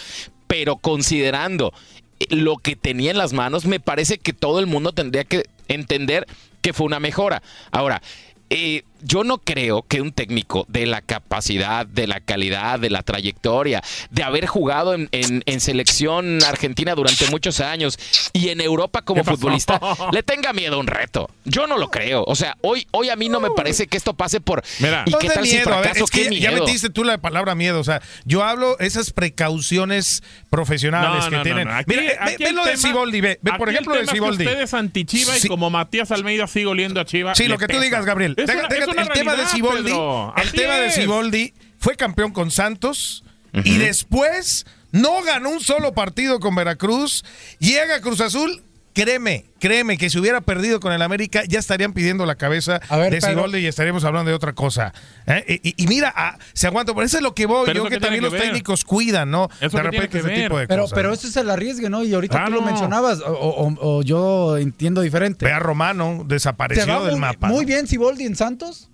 Pero 0.48 0.78
considerando 0.78 1.74
eh, 2.20 2.28
lo 2.30 2.58
que 2.58 2.76
tenía 2.76 3.12
en 3.12 3.18
las 3.18 3.34
manos, 3.34 3.66
me 3.66 3.80
parece 3.80 4.18
que 4.18 4.34
todo 4.34 4.60
el 4.60 4.68
mundo 4.68 4.94
tendría 4.94 5.24
que 5.24 5.46
entender 5.68 6.26
que 6.62 6.74
fue 6.74 6.86
una 6.86 7.00
mejora. 7.00 7.42
Ahora, 7.72 8.02
eh, 8.50 8.84
yo 9.02 9.24
no 9.24 9.38
creo 9.40 9.84
que 9.88 10.02
un 10.02 10.12
técnico 10.12 10.66
de 10.68 10.86
la 10.86 11.02
capacidad, 11.02 11.86
de 11.86 12.08
la 12.08 12.20
calidad, 12.20 12.80
de 12.80 12.90
la 12.90 13.04
trayectoria, 13.04 13.82
de 14.10 14.24
haber 14.24 14.46
jugado 14.46 14.94
en, 14.94 15.10
en- 15.12 15.44
en 15.46 15.60
selección 15.60 16.44
argentina 16.44 16.96
durante 16.96 17.28
muchos 17.30 17.60
años 17.60 17.98
y 18.34 18.50
en 18.50 18.62
Europa 18.62 19.02
como 19.02 19.24
futbolista, 19.24 19.80
le 20.12 20.24
tenga 20.24 20.54
miedo 20.54 20.76
a 20.76 20.80
un 20.80 20.88
reto. 20.88 21.30
Yo 21.46 21.68
no 21.68 21.78
lo 21.78 21.90
creo. 21.90 22.24
O 22.28 22.36
sea, 22.36 22.58
hoy, 22.62 22.88
hoy 22.92 23.10
a 23.10 23.16
mí 23.16 23.30
no 23.30 23.40
me 23.40 23.50
parece 23.52 23.88
que 23.88 23.98
esto 23.98 24.14
pase 24.14 24.40
por... 24.42 24.64
Mira. 24.80 25.04
¿Y 25.06 25.14
qué 25.20 25.30
tal 25.30 25.46
si 25.46 25.56
miedo, 25.56 25.70
a 25.74 25.76
ver, 25.78 25.84
fracaso? 25.86 26.06
es 26.06 26.12
que 26.12 26.30
¿Qué 26.30 26.40
ya 26.40 26.52
miedo? 26.52 26.66
metiste 26.66 26.90
tú 26.90 27.04
la 27.04 27.18
palabra 27.18 27.56
miedo, 27.56 27.80
o 27.80 27.84
sea, 27.84 28.02
yo 28.26 28.44
hablo 28.44 28.78
esas 28.80 29.12
precauciones 29.12 30.24
profesionales 30.50 31.24
No, 31.26 31.30
que 31.30 31.36
no, 31.38 31.44
tienen. 31.44 31.68
no. 31.68 31.74
Aquí- 31.76 31.86
Mira, 31.90 32.02
ve- 32.04 32.18
aquí 32.20 32.44
ve 32.44 32.50
el 32.50 32.56
lo 32.56 32.66
de 32.66 32.78
Siboldi, 32.78 33.22
ve, 33.22 33.40
ve, 33.42 33.52
por 33.58 33.70
el 33.70 33.76
ejemplo, 33.76 33.96
de 33.96 34.08
Siboldi. 34.08 34.46
usted 34.46 34.62
es 34.62 34.74
anti-Chiva 34.74 35.38
y 35.38 35.40
Sí. 35.40 35.48
como 35.48 35.70
Matías 35.70 36.12
Almeida 36.12 36.48
sigue 36.48 36.66
oliendo 36.68 37.00
a 37.00 37.06
Chiva. 37.06 37.36
Sí, 37.36 37.48
lo 37.48 37.58
que 37.58 37.68
tú 37.68 37.80
digas, 37.80 38.06
Gabriel. 38.06 38.36
Es 38.38 38.48
Deja- 38.48 38.60
una- 38.68 38.68
el 38.98 39.10
tema 39.10 39.36
de 39.36 39.46
Pedro. 39.46 40.34
el 40.38 40.52
tema 40.52 40.76
de 40.76 41.54
fue 41.78 41.96
campeón 41.96 42.32
con 42.32 42.52
Santos 42.52 43.24
y 43.54 43.78
después 43.78 44.66
no 44.92 45.22
ganó 45.24 45.50
un 45.50 45.62
solo 45.62 45.94
partido 45.94 46.40
con 46.40 46.56
Veracruz, 46.56 47.24
llega 47.60 47.96
a 47.96 48.02
Cruz 48.02 48.22
Azul, 48.22 48.64
créeme, 49.04 49.46
créeme 49.60 49.98
que 49.98 50.10
si 50.10 50.20
hubiera 50.20 50.42
perdido 50.42 50.80
con 50.80 50.92
el 50.94 51.02
América 51.02 51.44
ya 51.48 51.60
estarían 51.60 51.94
pidiendo 51.94 52.26
la 52.26 52.36
cabeza 52.36 52.80
A 52.90 52.98
ver, 52.98 53.12
de. 53.14 53.22
Siboldi 53.22 53.60
y 53.60 53.66
estaríamos 53.68 54.04
hablando 54.04 54.30
de 54.30 54.36
otra 54.36 54.54
cosa. 54.54 54.94
¿eh? 55.28 55.60
Y, 55.64 55.70
y- 55.70 55.84
y 55.84 55.88
mira, 55.88 56.14
ah, 56.16 56.38
se 56.54 56.68
aguanta, 56.68 56.94
por 56.94 57.04
eso 57.04 57.18
es 57.18 57.24
lo 57.24 57.34
que 57.34 57.46
voy, 57.46 57.66
Pero 57.66 57.78
yo 57.78 57.82
eso 57.84 57.90
que 57.90 57.96
tiene 58.00 58.02
también 58.06 58.22
que 58.22 58.26
los 58.26 58.34
ver. 58.34 58.42
técnicos 58.42 58.84
cuidan, 58.84 59.32
¿no? 59.32 59.50
Eso 59.62 59.78
de 59.78 59.84
repente 59.84 60.10
que 60.10 60.18
ese 60.20 60.28
ver. 60.28 60.42
tipo 60.44 60.60
de 60.60 60.68
Pero, 60.68 60.82
cosas. 60.84 60.96
pero 60.96 61.14
ese 61.14 61.28
es 61.28 61.36
el 61.38 61.50
arriesgue, 61.50 61.90
¿no? 61.90 62.04
Y 62.04 62.14
ahorita 62.14 62.46
tú 62.46 62.52
lo 62.52 62.62
mencionabas, 62.62 63.20
o, 63.22 63.32
o- 63.32 63.78
o 63.98 64.02
yo 64.04 64.58
entiendo 64.58 65.02
diferente. 65.02 65.46
Ve 65.46 65.52
a 65.52 65.60
Romano, 65.60 66.20
¿Se 66.28 66.34
desapareció 66.36 67.02
del 67.04 67.12
muy, 67.14 67.20
mapa. 67.20 67.48
muy 67.48 67.62
¿no? 67.62 67.68
bien 67.68 67.88
Siboldi 67.88 68.26
en 68.26 68.36
Santos? 68.36 68.90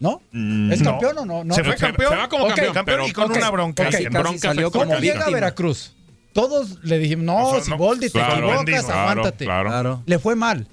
¿No? 0.00 0.20
¿Es 0.32 0.80
no. 0.82 0.90
campeón 0.98 1.18
o 1.18 1.24
no? 1.26 1.44
no? 1.44 1.54
Se 1.54 1.62
fue 1.62 1.76
campeón. 1.76 2.10
se 2.10 2.16
va 2.18 2.28
como 2.28 2.46
campeón, 2.48 2.74
campeón 2.74 3.00
y 3.02 3.12
pero- 3.12 3.14
con 3.14 3.30
ok, 3.30 3.36
una 3.36 3.50
bronca. 3.50 3.82
ok. 3.84 3.90
Casi- 3.92 4.04
Casi 4.04 4.16
broncas 4.18 4.40
salió 4.40 4.70
con- 4.72 4.88
¿Cómo 4.88 4.98
llega 5.00 5.26
a. 5.26 5.30
Veracruz? 5.30 5.94
Todos 6.32 6.78
le 6.82 6.98
dijimos, 6.98 7.24
no, 7.24 7.38
No, 7.52 7.58
no, 7.58 7.60
Siboldi, 7.64 8.06
te 8.06 8.12
claro, 8.12 8.46
equivocas. 8.54 8.84
Claro, 8.84 9.00
aguántate. 9.00 9.44
claro. 9.44 9.68
Claro. 9.68 10.02
Le 10.06 10.18
fue 10.18 10.34
mal. 10.36 10.66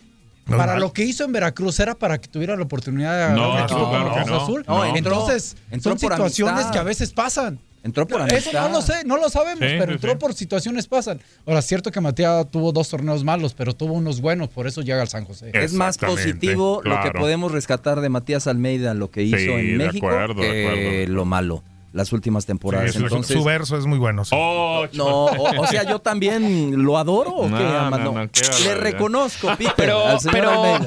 Para 0.46 0.66
mal. 0.74 0.80
lo 0.80 0.94
que 0.94 1.04
hizo 1.04 1.24
en 1.26 1.32
Veracruz 1.32 1.80
era 1.80 1.94
para 1.94 2.20
que 2.20 2.28
tuviera 2.28 2.56
la 2.56 2.64
oportunidad 2.64 3.30
de 3.30 3.36
No, 3.36 3.52
agarrar 3.52 3.52
un 3.52 3.58
no, 3.58 3.64
equipo 3.66 3.90
claro 4.14 4.26
no. 4.26 4.42
Azul. 4.44 4.66
No, 4.68 4.96
Entonces, 4.96 5.56
entró 5.70 5.92
son 5.92 6.00
por 6.00 6.12
situaciones 6.14 6.54
amistad. 6.56 6.72
que 6.74 6.80
a 6.80 6.84
veces 6.84 7.14
pasan. 7.14 7.60
Entró 7.82 8.06
por 8.08 8.20
Eso 8.22 8.52
no 8.52 8.60
amistad. 8.60 8.72
lo 8.72 8.82
sé, 8.82 8.94
no 9.06 9.16
lo 9.18 9.30
sabemos, 9.30 9.60
Sí, 9.60 9.76
pero 9.80 9.94
entró 9.94 10.12
sí. 10.12 10.18
por 10.18 10.34
situaciones 10.34 10.88
pasan. 10.88 11.22
Ahora, 11.46 11.62
cierto 11.62 11.92
que 11.92 12.02
Matías 12.02 12.50
tuvo 12.52 12.72
dos 12.74 12.90
torneos 12.90 13.24
malos, 13.24 13.54
pero 13.54 13.74
tuvo 13.74 13.94
unos 13.94 14.20
buenos, 14.20 14.50
por 14.50 14.68
eso 14.68 14.82
llega 14.82 15.02
al 15.02 15.08
San 15.08 15.24
José. 15.24 15.52
Es 15.54 15.72
más 15.74 15.98
positivo 15.98 16.82
lo 16.84 17.00
que 17.02 17.12
podemos 17.12 17.52
rescatar 17.54 18.02
de 18.02 18.10
Matías 18.10 18.48
Almeida, 18.48 18.94
lo 18.96 19.12
que 19.12 19.24
hizo 19.24 19.38
Sí, 19.38 19.50
en 19.50 19.78
México, 19.78 20.08
acuerdo, 20.10 20.42
que 20.42 21.06
lo 21.08 21.24
malo, 21.26 21.64
las 21.92 22.12
últimas 22.14 22.46
temporadas. 22.46 22.92
Sí, 22.94 23.00
Entonces, 23.00 23.36
su 23.38 23.44
verso 23.44 23.78
es 23.78 23.86
muy 23.86 23.98
bueno. 23.98 24.24
sí. 24.26 24.32
Oh, 24.38 24.86
no, 24.94 25.06
o, 25.26 25.62
o 25.62 25.68
sea, 25.68 25.84
yo 25.84 26.00
también 26.00 26.84
lo 26.84 26.98
adoro 26.98 27.32
o 27.32 27.44
qué, 27.46 27.50
no, 27.50 27.80
Amado? 27.80 28.12
no, 28.14 28.30
qué 28.32 28.42
Le 28.64 28.76
reconozco, 28.76 29.48
Peter, 29.58 29.74
Pero, 29.78 30.06
al 30.08 30.20
señor 30.20 30.36
pero 30.36 30.80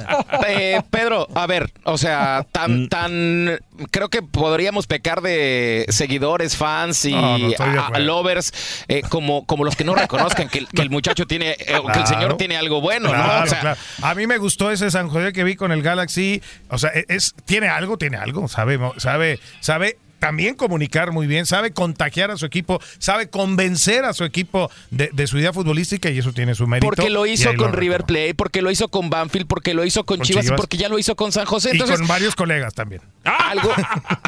eh, 0.48 0.80
Pedro, 0.90 1.26
a 1.34 1.46
ver, 1.46 1.72
o 1.84 1.98
sea, 1.98 2.46
Mm. 2.46 2.52
tan, 2.52 2.88
tan, 2.88 3.58
creo 3.90 4.08
que 4.08 4.22
podríamos 4.22 4.86
pecar 4.86 5.22
de 5.22 5.86
seguidores, 5.88 6.56
fans 6.56 7.04
y 7.04 7.14
a- 7.14 7.86
a 7.92 7.98
lovers 7.98 8.52
eh, 8.88 9.02
como, 9.08 9.44
como 9.46 9.64
los 9.64 9.74
que 9.76 9.84
no 9.84 9.94
reconozcan 9.94 10.48
que, 10.48 10.58
el- 10.60 10.68
que 10.68 10.82
el 10.82 10.90
muchacho 10.90 11.26
tiene, 11.26 11.56
eh, 11.58 11.76
o 11.82 11.86
que 11.86 11.98
el 11.98 12.06
señor 12.06 12.36
tiene 12.36 12.56
algo 12.56 12.80
bueno, 12.80 13.08
¿no? 13.08 13.14
Claro, 13.24 13.44
O 13.44 13.46
sea, 13.48 13.60
claro. 13.60 13.80
A 14.02 14.14
mí 14.14 14.26
me 14.26 14.38
gustó 14.38 14.70
ese 14.70 14.90
San 14.90 15.08
José 15.08 15.32
que 15.32 15.42
vi 15.44 15.56
con 15.56 15.72
el 15.72 15.82
Galaxy. 15.82 16.40
O 16.68 16.78
sea, 16.78 16.90
e, 16.94 17.04
es, 17.08 17.34
tiene 17.44 17.68
algo, 17.68 17.98
tiene 17.98 18.16
algo. 18.18 18.46
Sabe, 18.48 18.78
sabe, 18.98 19.40
sabe 19.60 19.98
también 20.22 20.54
comunicar 20.54 21.10
muy 21.10 21.26
bien, 21.26 21.46
sabe 21.46 21.72
contagiar 21.72 22.30
a 22.30 22.36
su 22.36 22.46
equipo, 22.46 22.80
sabe 23.00 23.28
convencer 23.28 24.04
a 24.04 24.12
su 24.12 24.22
equipo 24.22 24.70
de, 24.92 25.10
de 25.12 25.26
su 25.26 25.36
idea 25.36 25.52
futbolística 25.52 26.10
y 26.10 26.18
eso 26.20 26.32
tiene 26.32 26.54
su 26.54 26.68
mérito. 26.68 26.86
porque 26.86 27.10
lo 27.10 27.26
y 27.26 27.32
hizo 27.32 27.48
con 27.56 27.72
lo 27.72 27.76
River. 27.76 28.04
Plate, 28.04 28.34
porque 28.36 28.62
lo 28.62 28.70
hizo 28.70 28.86
con 28.86 29.10
Banfield, 29.10 29.48
porque 29.48 29.74
lo 29.74 29.84
hizo 29.84 30.04
con, 30.04 30.18
Con 30.18 30.26
Chivas, 30.26 30.44
y 30.44 30.46
Chivas. 30.46 30.60
porque 30.60 30.76
ya 30.76 30.88
lo 30.88 30.96
hizo 31.00 31.16
con 31.16 31.32
San 31.32 31.44
José. 31.44 31.70
Y 31.70 31.72
Entonces, 31.72 31.98
con 31.98 32.06
varios 32.06 32.36
colegas 32.36 32.72
también. 32.72 33.02
algo, 33.24 33.74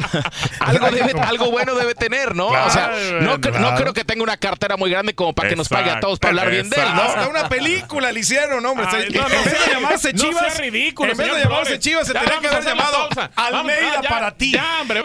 algo, 0.58 0.86
debe- 0.90 1.20
algo 1.20 1.52
bueno 1.52 1.76
debe 1.76 1.94
tener, 1.94 2.34
¿no? 2.34 2.48
o 2.48 2.70
sea, 2.70 2.90
no, 3.20 3.38
no 3.38 3.74
creo 3.76 3.92
que 3.92 4.04
tenga 4.04 4.24
una 4.24 4.36
cartera 4.36 4.76
muy 4.76 4.90
grande 4.90 5.14
como 5.14 5.32
para 5.32 5.48
que 5.48 5.54
nos 5.54 5.68
pague 5.68 5.90
a 5.90 6.00
todos 6.00 6.18
para 6.18 6.30
hablar 6.30 6.50
bien 6.50 6.70
de 6.70 6.76
él, 6.76 6.88
¿no? 6.92 7.02
Hasta 7.02 7.28
una 7.28 7.48
película 7.48 8.10
le 8.10 8.18
hicieron, 8.18 8.66
hombre. 8.66 8.84
Ay, 8.90 9.10
no, 9.14 9.28
no 9.28 9.34
en 9.34 9.44
vez 9.44 9.66
de 9.66 9.72
llamarse 9.74 10.12
no 10.12 10.18
sea 10.18 10.28
Chivas, 10.28 10.58
ridículo, 10.58 11.12
en 11.12 11.18
vez 11.18 11.34
de 11.34 11.40
llamarse. 11.40 11.78
Chivas, 11.78 12.06
se 12.08 12.14
Ya, 12.14 12.20
tendría 12.20 12.40
que 12.40 12.48
haber 12.48 12.64
llamado 12.64 13.08
Almeida 13.36 13.92
ah, 13.98 14.00
ya, 14.02 14.08
para 14.08 14.34
ti. 14.34 14.52
Ya, 14.52 14.80
hombre. 14.80 15.04